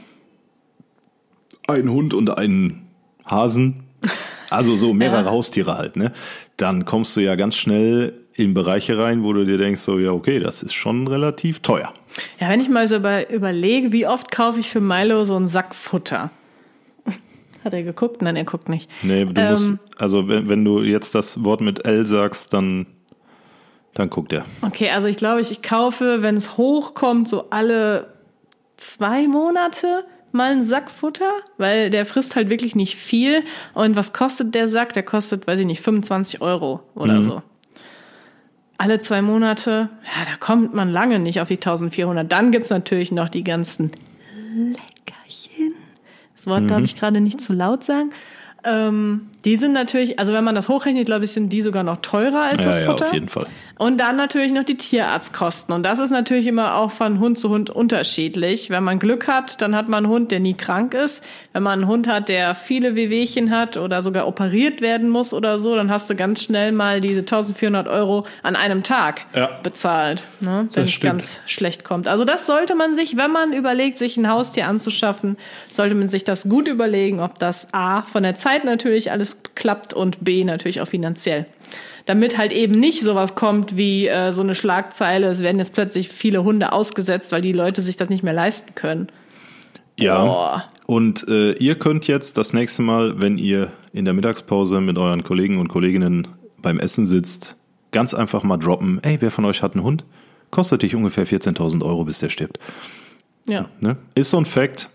[1.69, 2.89] einen Hund und einen
[3.25, 3.85] Hasen,
[4.51, 5.31] also so mehrere Ja.
[5.31, 6.13] Haustiere halt, ne?
[6.57, 10.11] Dann kommst du ja ganz schnell in Bereiche rein, wo du dir denkst, so ja,
[10.13, 11.93] okay, das ist schon relativ teuer.
[12.41, 15.47] Ja, wenn ich mal so über, überlege, wie oft kaufe ich für Milo so einen
[15.47, 16.31] Sack Futter?
[17.65, 18.23] Hat er geguckt?
[18.23, 18.91] Nein, er guckt nicht.
[19.03, 19.51] Nee, du Ähm.
[19.51, 22.87] musst, also wenn, wenn du jetzt das Wort mit L sagst, dann,
[23.95, 24.45] dann guckt er.
[24.63, 28.15] Okay, also ich glaube, ich kaufe, wenn es hochkommt, so alle
[28.77, 33.43] zwei Monate mal einen Sack Futter, weil der frisst halt wirklich nicht viel.
[33.75, 34.93] Und was kostet der Sack?
[34.93, 37.43] Der kostet, weiß ich nicht, 25 Euro oder so.
[38.81, 42.33] Alle zwei Monate, ja, da kommt man lange nicht auf die 1400.
[42.33, 43.93] Dann gibt's natürlich noch die ganzen
[44.55, 45.75] Leckerchen.
[46.35, 48.09] Das Wort darf ich gerade nicht zu laut sagen.
[48.65, 51.99] Ähm, die sind natürlich, also wenn man das hochrechnet, glaube ich, sind die sogar noch
[51.99, 53.07] teurer als Ja, das ja, Futter.
[53.07, 53.47] auf jeden Fall.
[53.79, 55.75] Und dann natürlich noch die Tierarztkosten.
[55.75, 58.69] Und das ist natürlich immer auch von Hund zu Hund unterschiedlich.
[58.69, 61.25] Wenn man Glück hat, dann hat man einen Hund, der nie krank ist.
[61.55, 65.59] Wenn man einen Hund hat, der viele Wehwehchen hat oder sogar operiert werden muss oder
[65.59, 69.49] so, dann hast du ganz schnell mal diese 1400 Euro an einem Tag Ja.
[69.63, 70.69] bezahlt, ne?
[70.75, 72.09] wenn es ganz schlecht kommt.
[72.09, 75.37] Also das sollte man sich, wenn man überlegt, sich ein Haustier anzuschaffen,
[75.73, 79.95] sollte man sich das gut überlegen, ob das A von der Zeit natürlich alles klappt
[79.95, 81.47] und B natürlich auch finanziell.
[82.07, 86.09] Damit halt eben nicht sowas kommt wie äh, so eine Schlagzeile, es werden jetzt plötzlich
[86.09, 89.09] viele Hunde ausgesetzt, weil die Leute sich das nicht mehr leisten können.
[89.97, 90.25] Ja.
[90.25, 90.65] Boah.
[90.87, 95.23] Und äh, ihr könnt jetzt das nächste Mal, wenn ihr in der Mittagspause mit euren
[95.23, 96.29] Kollegen und Kolleginnen
[96.59, 97.55] beim Essen sitzt,
[97.93, 100.05] ganz einfach mal droppen, ey, wer von euch hat einen Hund?
[100.51, 102.59] Kostet dich ungefähr 14.000 Euro, bis der stirbt.
[103.47, 103.69] Ja.
[103.81, 103.97] Ne?
[104.15, 104.91] Ist so ein Fact.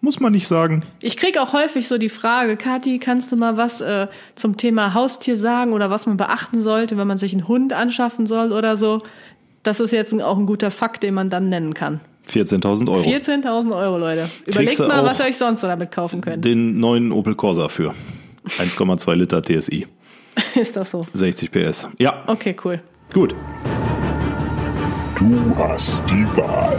[0.00, 0.84] Muss man nicht sagen.
[1.00, 4.94] Ich krieg auch häufig so die Frage, Kathi, kannst du mal was äh, zum Thema
[4.94, 8.76] Haustier sagen oder was man beachten sollte, wenn man sich einen Hund anschaffen soll oder
[8.76, 8.98] so?
[9.64, 12.00] Das ist jetzt auch ein guter Fakt, den man dann nennen kann.
[12.30, 13.00] 14.000 Euro.
[13.08, 14.28] 14.000 Euro, Leute.
[14.46, 16.44] Überlegt mal, was ihr euch sonst so damit kaufen könnt.
[16.44, 17.92] Den neuen Opel Corsa für
[18.58, 19.86] 1,2 Liter TSI.
[20.54, 21.06] Ist das so?
[21.12, 21.88] 60 PS.
[21.98, 22.80] Ja, Okay, cool.
[23.12, 23.34] gut.
[25.18, 26.78] Du hast die Wahl.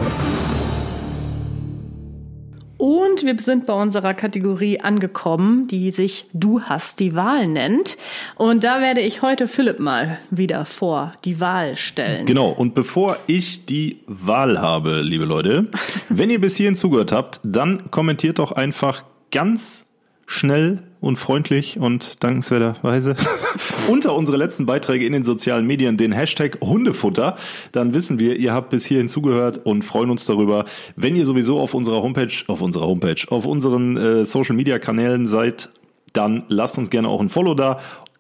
[2.80, 7.97] Und wir sind bei unserer Kategorie angekommen, die sich Du hast die Wahl nennt.
[8.38, 12.25] Und da werde ich heute Philipp mal wieder vor die Wahl stellen.
[12.25, 15.67] Genau, und bevor ich die Wahl habe, liebe Leute,
[16.09, 19.88] wenn ihr bis hierhin zugehört habt, dann kommentiert doch einfach ganz
[20.30, 23.15] schnell und freundlich und dankenswerterweise
[23.89, 27.36] unter unsere letzten Beiträge in den sozialen Medien den Hashtag Hundefutter.
[27.71, 30.65] Dann wissen wir, ihr habt bis hierhin zugehört und freuen uns darüber.
[30.95, 35.25] Wenn ihr sowieso auf unserer Homepage, auf unserer Homepage, auf unseren äh, Social Media Kanälen
[35.25, 35.69] seid,
[36.13, 37.80] dann lasst uns gerne auch ein Follow da.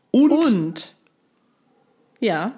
[0.09, 0.95] Und, Und
[2.19, 2.53] ja,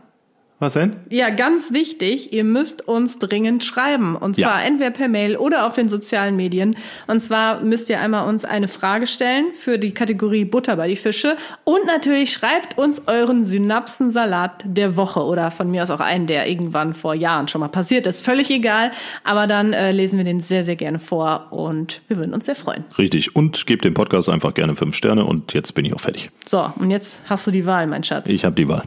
[0.62, 0.96] was denn?
[1.10, 4.16] Ja, ganz wichtig, ihr müsst uns dringend schreiben.
[4.16, 4.48] Und Ja.
[4.50, 6.76] zwar entweder per Mail oder auf den sozialen Medien.
[7.08, 10.96] Und zwar müsst ihr einmal uns eine Frage stellen für die Kategorie Butter bei die
[10.96, 11.36] Fische.
[11.64, 16.48] Und natürlich schreibt uns euren Synapsensalat der Woche oder von mir aus auch einen, der
[16.50, 18.24] irgendwann vor Jahren schon mal passiert ist.
[18.24, 18.92] Völlig egal.
[19.24, 22.56] Aber dann äh, lesen wir den sehr, sehr gerne vor und wir würden uns sehr
[22.56, 22.86] freuen.
[22.98, 23.36] Richtig.
[23.36, 26.30] Und gebt dem Podcast einfach gerne fünf Sterne und jetzt bin ich auch fertig.
[26.46, 28.30] So, und jetzt hast du die Wahl, mein Schatz.
[28.30, 28.84] Ich habe die Wahl.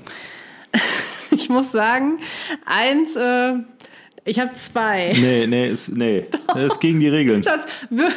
[1.35, 2.20] Ich muss sagen,
[2.64, 3.55] eins, äh,
[4.24, 5.12] ich habe zwei.
[5.14, 6.26] Nee, nee, ist, nee.
[6.47, 7.43] Das ist gegen die Regeln.
[7.43, 8.09] Schatz, wür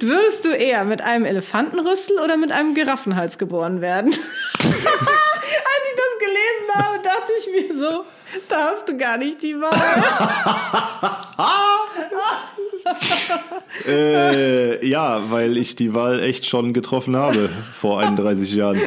[0.00, 4.08] würdest du eher mit einem Elefantenrüssel oder mit einem Giraffenhals geboren werden?
[4.12, 8.04] Als ich das gelesen habe, dachte ich mir so,
[8.48, 9.70] da hast du gar nicht die Wahl.
[13.86, 18.78] Äh, ja, weil ich die Wahl echt schon getroffen habe vor 31 Jahren.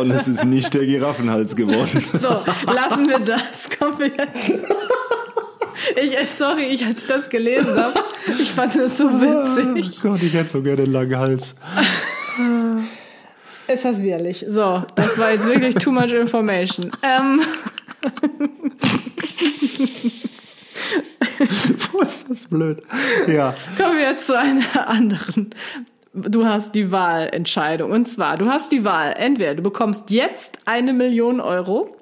[0.00, 2.02] Und es ist nicht der Giraffenhals geworden.
[2.20, 2.42] So,
[2.72, 3.42] lassen wir das.
[3.78, 4.66] Kommen wir jetzt.
[6.02, 7.94] Ich, äh, sorry, ich, als ich das gelesen habe,
[8.40, 10.00] ich fand das so witzig.
[10.02, 11.54] Gott, ich hätte so gerne einen langen Hals.
[13.68, 14.44] Ist das widerlich.
[14.48, 16.90] So, das war jetzt wirklich too much information.
[17.02, 17.42] Ähm,
[21.92, 22.82] Wo ist das blöd?
[23.26, 23.54] Ja.
[23.76, 25.50] Kommen wir jetzt zu einer anderen.
[26.14, 27.90] Du hast die Wahlentscheidung.
[27.90, 29.14] Und zwar, du hast die Wahl.
[29.16, 31.96] Entweder du bekommst jetzt eine Million Euro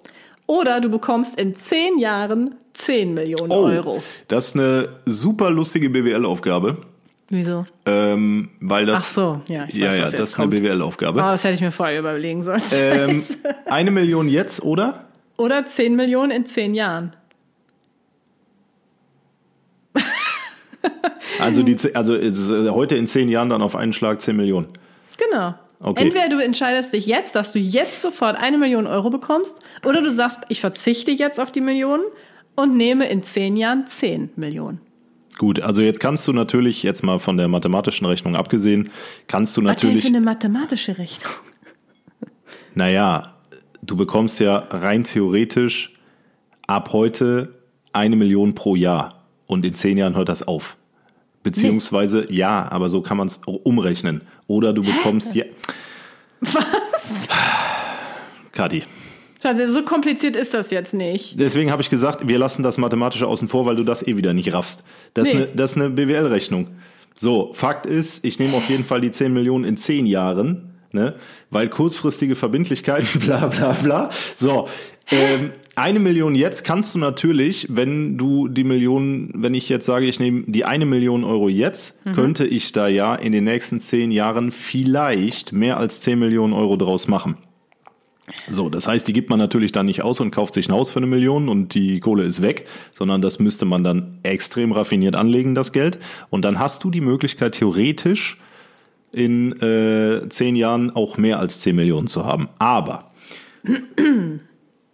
[0.47, 4.03] oder du bekommst in zehn Jahren 10 Millionen Oh, Euro.
[4.29, 6.79] das ist eine super lustige BWL-Aufgabe.
[7.29, 7.65] Wieso?
[7.87, 9.01] Ähm, weil das.
[9.01, 10.63] Ach so, ja, ich ja, weiß, ja, was das jetzt ist eine kommt.
[10.63, 11.21] BWL-Aufgabe.
[11.21, 12.63] Oh, das hätte ich mir vorher überlegen sollen.
[12.75, 13.23] Ähm,
[13.67, 15.05] eine Million jetzt, oder?
[15.37, 17.15] Oder 10 Millionen in 10 Jahren.
[21.39, 24.69] Also, die, also äh, heute in zehn Jahren dann auf einen Schlag 10 Millionen.
[25.17, 25.55] Genau.
[25.79, 26.03] Okay.
[26.03, 30.11] Entweder du entscheidest dich jetzt, dass du jetzt sofort eine Million Euro bekommst, oder du
[30.11, 32.03] sagst, ich verzichte jetzt auf die Millionen
[32.55, 34.81] und nehme in zehn Jahren 10 Millionen.
[35.39, 38.91] Gut, also jetzt kannst du natürlich, jetzt mal von der mathematischen Rechnung abgesehen,
[39.27, 40.03] kannst du Was denn natürlich.
[40.03, 41.33] für eine mathematische Rechnung?
[42.75, 43.35] Naja,
[43.83, 45.95] du bekommst ja rein theoretisch
[46.69, 47.57] ab heute
[47.93, 49.20] eine Million pro Jahr.
[49.51, 50.77] Und in zehn Jahren hört das auf.
[51.43, 54.21] Beziehungsweise, ja, aber so kann man es umrechnen.
[54.47, 55.45] Oder du bekommst ja.
[56.41, 56.65] Was?
[58.53, 58.85] Kathi.
[59.43, 61.41] Also so kompliziert ist das jetzt nicht.
[61.41, 64.35] Deswegen habe ich gesagt, wir lassen das Mathematische außen vor, weil du das eh wieder
[64.35, 64.85] nicht raffst.
[65.15, 65.43] Das ist Nee.
[65.45, 66.69] eine, das ist eine BWL-Rechnung.
[67.17, 71.15] So, Fakt ist, ich nehme auf jeden Fall die 10 Millionen in 10 Jahren, ne?
[71.51, 74.11] weil kurzfristige Verbindlichkeiten, bla bla bla.
[74.37, 74.69] So,
[75.11, 80.07] ähm, eine Million jetzt kannst du natürlich, wenn du die Million, wenn ich jetzt sage,
[80.07, 84.11] ich nehme die eine Million Euro jetzt, könnte ich da ja in den nächsten 10
[84.11, 87.37] Jahren vielleicht mehr als 10 Millionen Euro draus machen.
[88.49, 90.91] So, das heißt, die gibt man natürlich dann nicht aus und kauft sich ein Haus
[90.91, 95.17] für eine Million und die Kohle ist weg, sondern das müsste man dann extrem raffiniert
[95.17, 95.99] anlegen, das Geld.
[96.31, 98.39] Und dann hast du die Möglichkeit, theoretisch
[99.13, 102.49] in äh, zehn Jahren auch mehr als 10 Millionen zu haben.
[102.59, 103.11] Aber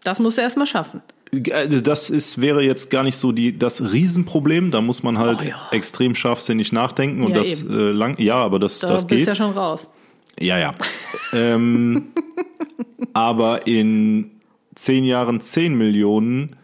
[0.04, 1.02] Das musst du erst mal schaffen.
[1.32, 4.70] äh, das ist, wäre jetzt gar nicht so die, das Riesenproblem.
[4.70, 5.68] Da muss man halt Oh ja.
[5.72, 9.28] extrem scharfsinnig nachdenken und Ja, das äh, lang, ja, aber das, Da das bist geht.
[9.28, 9.90] ja schon raus.
[10.38, 10.74] Ja, ja.
[11.32, 12.08] ähm,
[13.12, 14.30] aber in
[14.74, 16.56] zehn Jahren 10 Millionen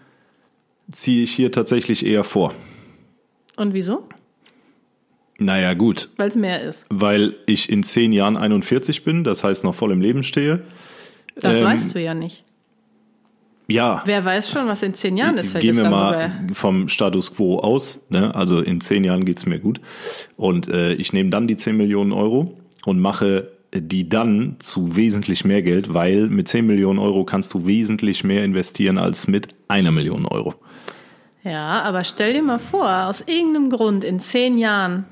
[0.90, 2.52] ziehe ich hier tatsächlich eher vor.
[3.56, 4.06] Und wieso?
[5.44, 6.86] Naja, gut, Weil es mehr ist.
[6.90, 10.62] weil ich in zehn Jahren 41 bin, das heißt noch voll im Leben stehe.
[11.36, 12.44] Das Ähm, weißt du ja nicht.
[13.68, 15.50] Ja, Wer weiß schon, was in zehn Jahren ist?
[15.50, 16.54] Vielleicht gehen ist wir dann mal sogar.
[16.54, 18.00] vom Status quo aus.
[18.10, 18.34] Ne?
[18.34, 19.80] Also in zehn Jahren geht's mir gut.
[20.36, 25.46] Und äh, ich nehme dann die 10 Millionen Euro und mache die dann zu wesentlich
[25.46, 29.90] mehr Geld, weil mit 10 Millionen Euro kannst du wesentlich mehr investieren als mit einer
[29.92, 30.54] Million Euro.
[31.44, 35.06] Ja, aber stell dir mal vor, aus irgendeinem Grund in zehn Jahren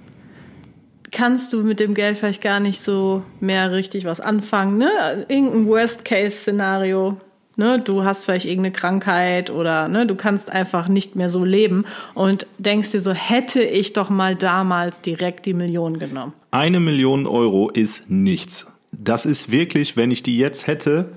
[1.10, 4.78] kannst du mit dem Geld vielleicht gar nicht so mehr richtig was anfangen.
[4.78, 4.90] Ne?
[5.28, 7.16] Irgendein Worst-Case-Szenario.
[7.56, 7.80] Ne?
[7.80, 10.06] Du hast vielleicht irgendeine Krankheit oder ne?
[10.06, 11.84] du kannst einfach nicht mehr so leben
[12.14, 16.32] und denkst dir so, hätte ich doch mal damals direkt die Million genommen.
[16.52, 18.72] Eine Million Euro ist nichts.
[18.92, 21.12] Das ist wirklich, wenn ich die jetzt hätte,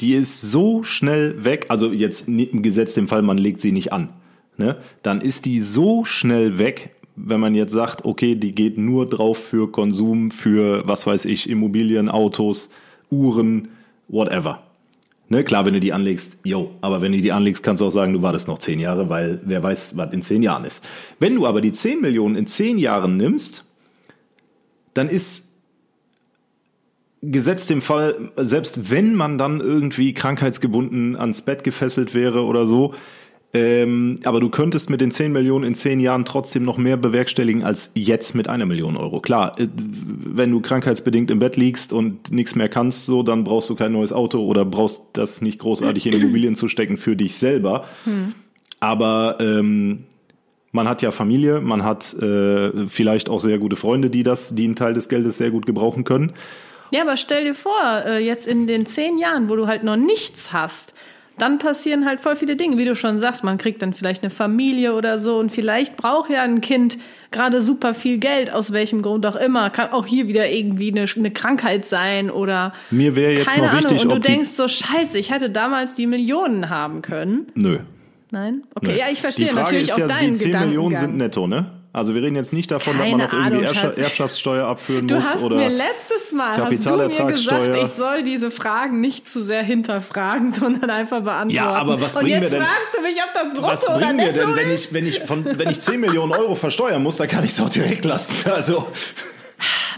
[0.00, 3.92] die ist so schnell weg, also jetzt ni- gesetzt im Fall, man legt sie nicht
[3.92, 4.10] an,
[4.58, 4.76] ne?
[5.02, 9.38] dann ist die so schnell weg, wenn man jetzt sagt, okay, die geht nur drauf
[9.38, 12.70] für Konsum, für, was weiß ich, Immobilien, Autos,
[13.10, 13.68] Uhren,
[14.08, 14.62] whatever.
[15.28, 17.90] Ne, klar, wenn du die anlegst, yo, aber wenn du die anlegst, kannst du auch
[17.90, 20.86] sagen, du wartest noch zehn Jahre, weil wer weiß, was in zehn Jahren ist.
[21.18, 23.64] Wenn du aber die 10 Millionen in zehn Jahren nimmst,
[24.94, 25.52] dann ist
[27.22, 32.94] gesetzt im Fall, selbst wenn man dann irgendwie krankheitsgebunden ans Bett gefesselt wäre oder so,
[33.56, 37.64] ähm, aber du könntest mit den 10 Millionen in 10 Jahren trotzdem noch mehr bewerkstelligen
[37.64, 39.20] als jetzt mit einer Million Euro.
[39.20, 43.70] Klar, äh, wenn du krankheitsbedingt im Bett liegst und nichts mehr kannst, so, dann brauchst
[43.70, 47.36] du kein neues Auto oder brauchst das nicht großartig in Immobilien zu stecken für dich
[47.36, 47.86] selber.
[48.80, 50.04] Aber ähm,
[50.72, 54.64] man hat ja Familie, man hat äh, vielleicht auch sehr gute Freunde, die das, die
[54.64, 56.34] einen Teil des Geldes sehr gut gebrauchen können.
[56.90, 59.96] Ja, aber stell dir vor, äh, jetzt in den zehn Jahren, wo du halt noch
[59.96, 60.94] nichts hast,
[61.38, 63.44] dann passieren halt voll viele Dinge, wie du schon sagst.
[63.44, 66.98] Man kriegt dann vielleicht eine Familie oder so und vielleicht braucht ja ein Kind
[67.30, 69.68] gerade super viel Geld, aus welchem Grund auch immer.
[69.70, 73.72] Kann auch hier wieder irgendwie eine, eine Krankheit sein oder Mir wäre jetzt keine noch
[73.72, 73.90] Ahnung.
[73.90, 77.48] wichtig, und du denkst so, scheiße, ich hätte damals die Millionen haben können.
[77.54, 77.80] Nö.
[78.30, 78.62] Nein?
[78.74, 78.98] Okay, nö.
[78.98, 80.68] ja, ich verstehe die Frage natürlich ist auch ja, deinen die 10 Gedankengang.
[80.68, 81.70] Millionen sind netto, ne?
[81.96, 83.96] Also wir reden jetzt nicht davon, dass Keine man noch irgendwie Ahnung, Erscha Schatz.
[83.96, 87.66] Erbschaftssteuer abführen Du muss hast oder mir letztes Mal hast du mir Kapitalertragssteuer.
[87.68, 91.50] gesagt, ich soll diese Fragen nicht zu sehr hinterfragen, sondern einfach beantworten.
[91.50, 93.84] Ja, aber was Und bringen wir jetzt denn- fragst du mich, ob das Brutto was
[93.88, 96.54] oder bringen wir Netto denn, wenn ich, wenn ich von, wenn ich 10 Millionen Euro
[96.54, 98.34] versteuern muss, dann kann ich es auch direkt lassen.
[98.50, 98.86] Also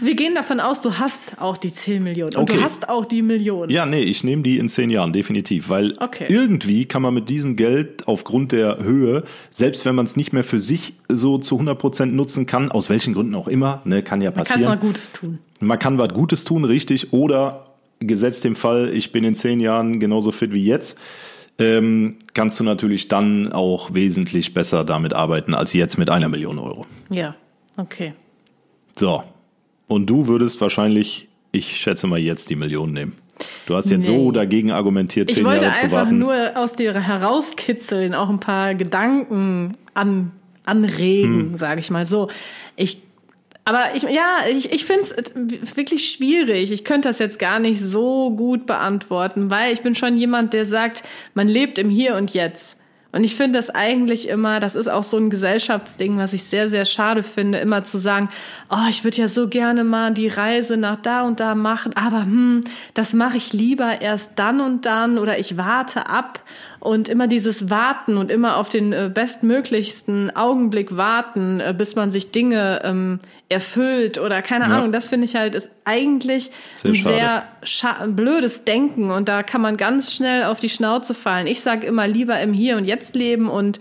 [0.01, 2.33] Wir gehen davon aus, du hast auch die 10 Millionen.
[2.35, 2.57] Und Okay.
[2.57, 3.69] du hast auch die Millionen.
[3.69, 5.67] Ja, nee, ich nehme die in zehn Jahren, definitiv.
[5.67, 6.27] Weil Okay.
[6.29, 10.45] irgendwie kann man mit diesem Geld aufgrund der Höhe, selbst wenn man es nicht mehr
[10.45, 14.31] für sich so zu 100% nutzen kann, aus welchen Gründen auch immer, ne, kann ja
[14.31, 14.61] passieren.
[14.63, 15.39] noch Gutes tun.
[15.59, 17.65] Man kann was Gutes tun, richtig, oder
[17.99, 20.97] gesetzt dem Fall, ich bin in zehn Jahren genauso fit wie jetzt,
[21.57, 26.57] ähm, kannst du natürlich dann auch wesentlich besser damit arbeiten als jetzt mit einer Million
[26.57, 26.85] Euro.
[27.09, 27.35] Ja,
[27.75, 28.13] okay.
[28.95, 29.23] So.
[29.89, 33.13] Und du würdest wahrscheinlich, ich schätze mal, jetzt die Million nehmen.
[33.65, 34.15] Du hast jetzt Nee.
[34.17, 36.17] so dagegen argumentiert, Ich zehn wollte Jahre zu einfach warten.
[36.19, 40.31] nur aus dir herauskitzeln, auch ein paar Gedanken an,
[40.65, 41.57] anregen, Hm.
[41.57, 42.29] sage ich mal so.
[42.75, 43.01] Ich,
[43.65, 46.71] aber ich, ja, ich, ich finde es wirklich schwierig.
[46.71, 50.65] Ich könnte das jetzt gar nicht so gut beantworten, weil ich bin schon jemand, der
[50.65, 52.78] sagt, man lebt im Hier und Jetzt.
[53.11, 56.69] Und ich finde das eigentlich immer, das ist auch so ein Gesellschaftsding, was ich sehr,
[56.69, 58.29] sehr schade finde, immer zu sagen,
[58.69, 62.21] oh, ich würde ja so gerne mal die Reise nach da und da machen, aber
[62.21, 66.41] hm, das mache ich lieber erst dann und dann oder ich warte ab
[66.79, 72.11] und immer dieses Warten und immer auf den äh, bestmöglichsten Augenblick warten, äh, bis man
[72.11, 73.19] sich Dinge ähm,
[73.49, 74.77] erfüllt oder keine Ja.
[74.77, 76.95] Ahnung, das finde ich halt ist eigentlich Sehr ein
[77.63, 77.97] schade.
[77.99, 81.47] sehr blödes Denken und da kann man ganz schnell auf die Schnauze fallen.
[81.47, 83.79] Ich sage immer lieber im Hier und Jetzt leben und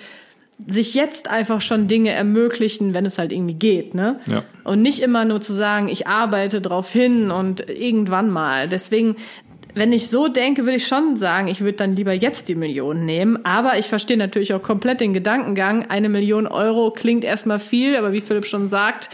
[0.67, 4.19] sich jetzt einfach schon Dinge ermöglichen, wenn es halt irgendwie geht, ne?
[4.27, 4.43] Ja.
[4.65, 8.69] Und nicht immer nur zu sagen, ich arbeite drauf hin und irgendwann mal.
[8.69, 9.15] Deswegen,
[9.79, 13.05] wenn ich so denke, würde ich schon sagen, ich würde dann lieber jetzt die Million
[13.05, 13.45] nehmen.
[13.45, 15.89] Aber ich verstehe natürlich auch komplett den Gedankengang.
[15.89, 19.11] Eine Million Euro klingt erstmal viel, aber wie Philipp schon sagt,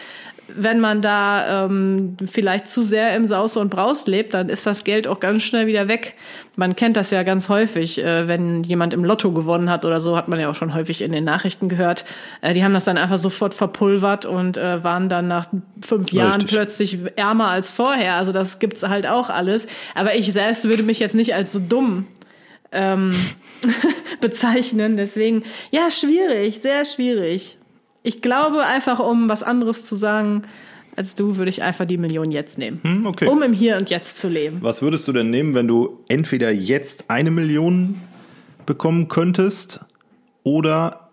[0.49, 4.85] wenn man da ähm, vielleicht zu sehr im Saus und Braus lebt, dann ist das
[4.85, 6.15] Geld auch ganz schnell wieder weg.
[6.57, 10.17] Man kennt das ja ganz häufig, äh, wenn jemand im Lotto gewonnen hat oder so,
[10.17, 12.05] hat man ja auch schon häufig in den Nachrichten gehört.
[12.43, 15.47] Äh, die haben das dann einfach sofort verpulvert und äh, waren dann nach
[15.81, 16.51] fünf Jahren Richtig.
[16.51, 18.15] plötzlich ärmer als vorher.
[18.15, 19.67] Also das gibt's halt auch alles.
[19.95, 22.07] Aber ich selbst würde mich jetzt nicht als so dumm
[22.71, 23.15] ähm,
[24.21, 24.97] bezeichnen.
[24.97, 27.57] Deswegen, ja, schwierig, sehr schwierig.
[28.05, 30.43] Ich glaube einfach, um was anderes zu sagen
[30.95, 32.79] als du, würde ich einfach die Million jetzt nehmen.
[32.83, 33.27] Hm, okay.
[33.27, 34.59] Um im Hier und Jetzt zu leben.
[34.61, 38.01] Was würdest du denn nehmen, wenn du entweder jetzt eine Million
[38.67, 39.81] bekommen könntest
[40.45, 41.11] oder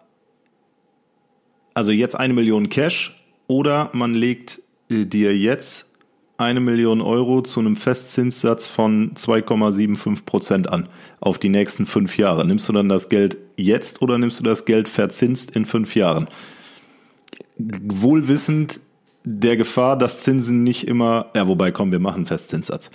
[1.74, 5.94] also jetzt eine Million Cash oder man legt äh, dir jetzt
[6.38, 10.90] eine Million Euro zu einem Festzinssatz von 2,75 Prozent an
[11.22, 12.46] auf die nächsten fünf Jahre.
[12.46, 16.28] Nimmst du dann das Geld jetzt oder nimmst du das Geld verzinst in fünf Jahren?
[17.58, 18.80] Wohlwissend
[19.24, 22.90] der Gefahr, dass Zinsen nicht immer, ja, wobei, komm, wir machen einen Festzinssatz.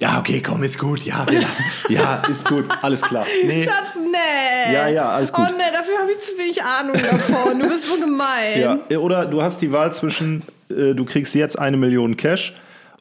[0.00, 1.02] Ja, okay, komm, ist gut.
[1.02, 1.48] Ja, ja,
[1.88, 2.64] ja, ist gut.
[2.82, 3.24] Alles klar.
[3.46, 3.64] Nee.
[3.64, 4.72] Schatz, nee.
[4.72, 5.46] Ja, ja, alles gut.
[5.48, 7.60] Oh nee, dafür habe ich zu wenig Ahnung davon.
[7.60, 8.60] Du bist so gemein.
[8.90, 12.54] Ja, oder du hast die Wahl zwischen, äh, du kriegst jetzt eine Million Cash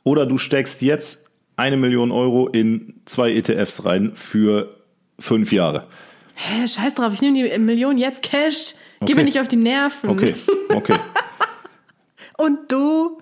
[0.03, 4.75] oder du steckst jetzt eine Million Euro in zwei ETFs rein für
[5.19, 5.87] fünf Jahre.
[6.35, 8.75] Hä, scheiß drauf, ich nehme die Million jetzt Cash.
[9.05, 9.15] Geh Okay.
[9.15, 10.09] mir nicht auf die Nerven.
[10.09, 10.35] Okay,
[10.69, 10.95] okay.
[12.37, 13.19] Und du?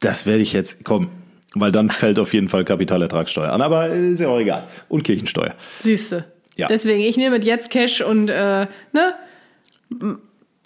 [0.00, 1.10] Das werde ich jetzt, komm,
[1.54, 4.66] weil dann fällt auf jeden Fall Kapitalertragssteuer an, aber ist ja auch egal.
[4.88, 5.54] Und Kirchensteuer.
[5.82, 6.24] Siehste.
[6.56, 6.66] Ja.
[6.66, 9.14] Deswegen, ich nehme jetzt Cash und äh, ne,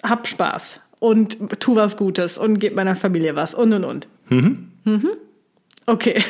[0.03, 4.09] hab Spaß und tu was Gutes und geb meiner Familie was und und und.
[4.29, 4.69] Mhm.
[5.87, 6.23] Okay,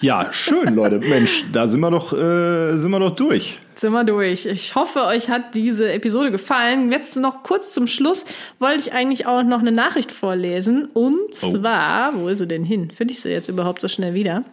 [0.00, 0.98] Ja, schön, Leute.
[1.08, 3.58] Mensch, da sind wir doch, äh, sind wir doch durch.
[3.74, 4.46] sind wir durch.
[4.46, 6.92] Ich hoffe, euch hat diese Episode gefallen.
[6.92, 8.24] Jetzt noch kurz zum Schluss
[8.60, 10.86] wollte ich eigentlich auch noch eine Nachricht vorlesen.
[10.86, 12.90] Und zwar, wo ist sie denn hin?
[12.90, 14.44] Finde ich sie jetzt überhaupt so schnell wieder?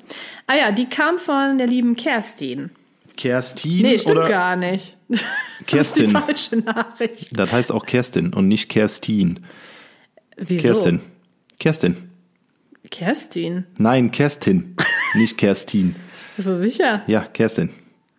[0.47, 2.71] Ah ja, die kam von der lieben Kerstin.
[3.17, 4.97] Kerstin Nee, stimmt oder gar nicht.
[5.67, 6.13] Kerstin.
[6.15, 7.37] Das ist die falsche Nachricht.
[7.37, 9.41] Das heißt auch Kerstin und nicht Kerstin.
[10.37, 10.61] Wieso?
[10.63, 11.01] Kerstin.
[11.59, 12.08] Kerstin.
[12.89, 13.65] Kerstin.
[13.77, 14.75] Nein, Kerstin.
[15.15, 15.95] nicht Kerstin.
[16.35, 17.03] Bist du sicher?
[17.07, 17.69] Ja, Kerstin.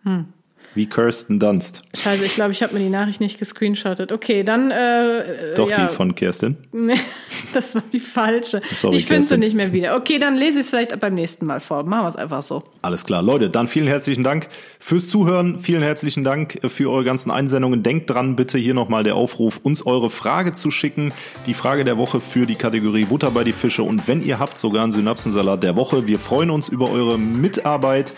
[0.03, 0.25] Hm.
[0.73, 1.81] Wie Kirsten Dunst.
[1.97, 4.11] Scheiße, ich glaube, ich habe mir die Nachricht nicht gescreenshottet.
[4.11, 5.87] Okay, dann äh, Doch ja.
[5.87, 6.55] die von Kerstin.
[6.71, 6.95] Nee,
[7.53, 8.61] das war die falsche.
[8.73, 9.97] Sorry, ich finde sie nicht mehr wieder.
[9.97, 11.83] Okay, dann lese ich es vielleicht beim nächsten Mal vor.
[11.83, 12.63] Machen wir es einfach so.
[12.81, 14.47] Alles klar, Leute, dann vielen herzlichen Dank
[14.79, 15.59] fürs Zuhören.
[15.59, 17.83] Vielen herzlichen Dank für eure ganzen Einsendungen.
[17.83, 21.11] Denkt dran, bitte hier nochmal der Aufruf, uns eure Frage zu schicken.
[21.47, 23.83] Die Frage der Woche für die Kategorie Butter bei die Fische.
[23.83, 26.07] Und wenn ihr habt, sogar einen Synapsensalat der Woche.
[26.07, 28.13] Wir freuen uns über eure Mitarbeit.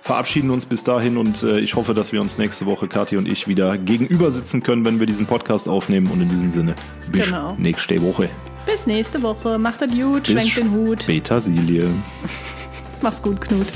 [0.00, 3.28] Verabschieden uns bis dahin und äh, ich hoffe, dass wir uns nächste Woche, Kathi und
[3.28, 6.06] ich, wieder gegenüber sitzen können, wenn wir diesen Podcast aufnehmen.
[6.10, 6.74] Und in diesem Sinne,
[7.12, 7.54] bis Genau.
[7.58, 8.30] nächste Woche.
[8.64, 9.58] Bis nächste Woche.
[9.58, 11.06] Macht das gut, schwenkt den Hut.
[11.06, 11.86] Petersilie.
[13.02, 13.66] Mach's gut, Knut.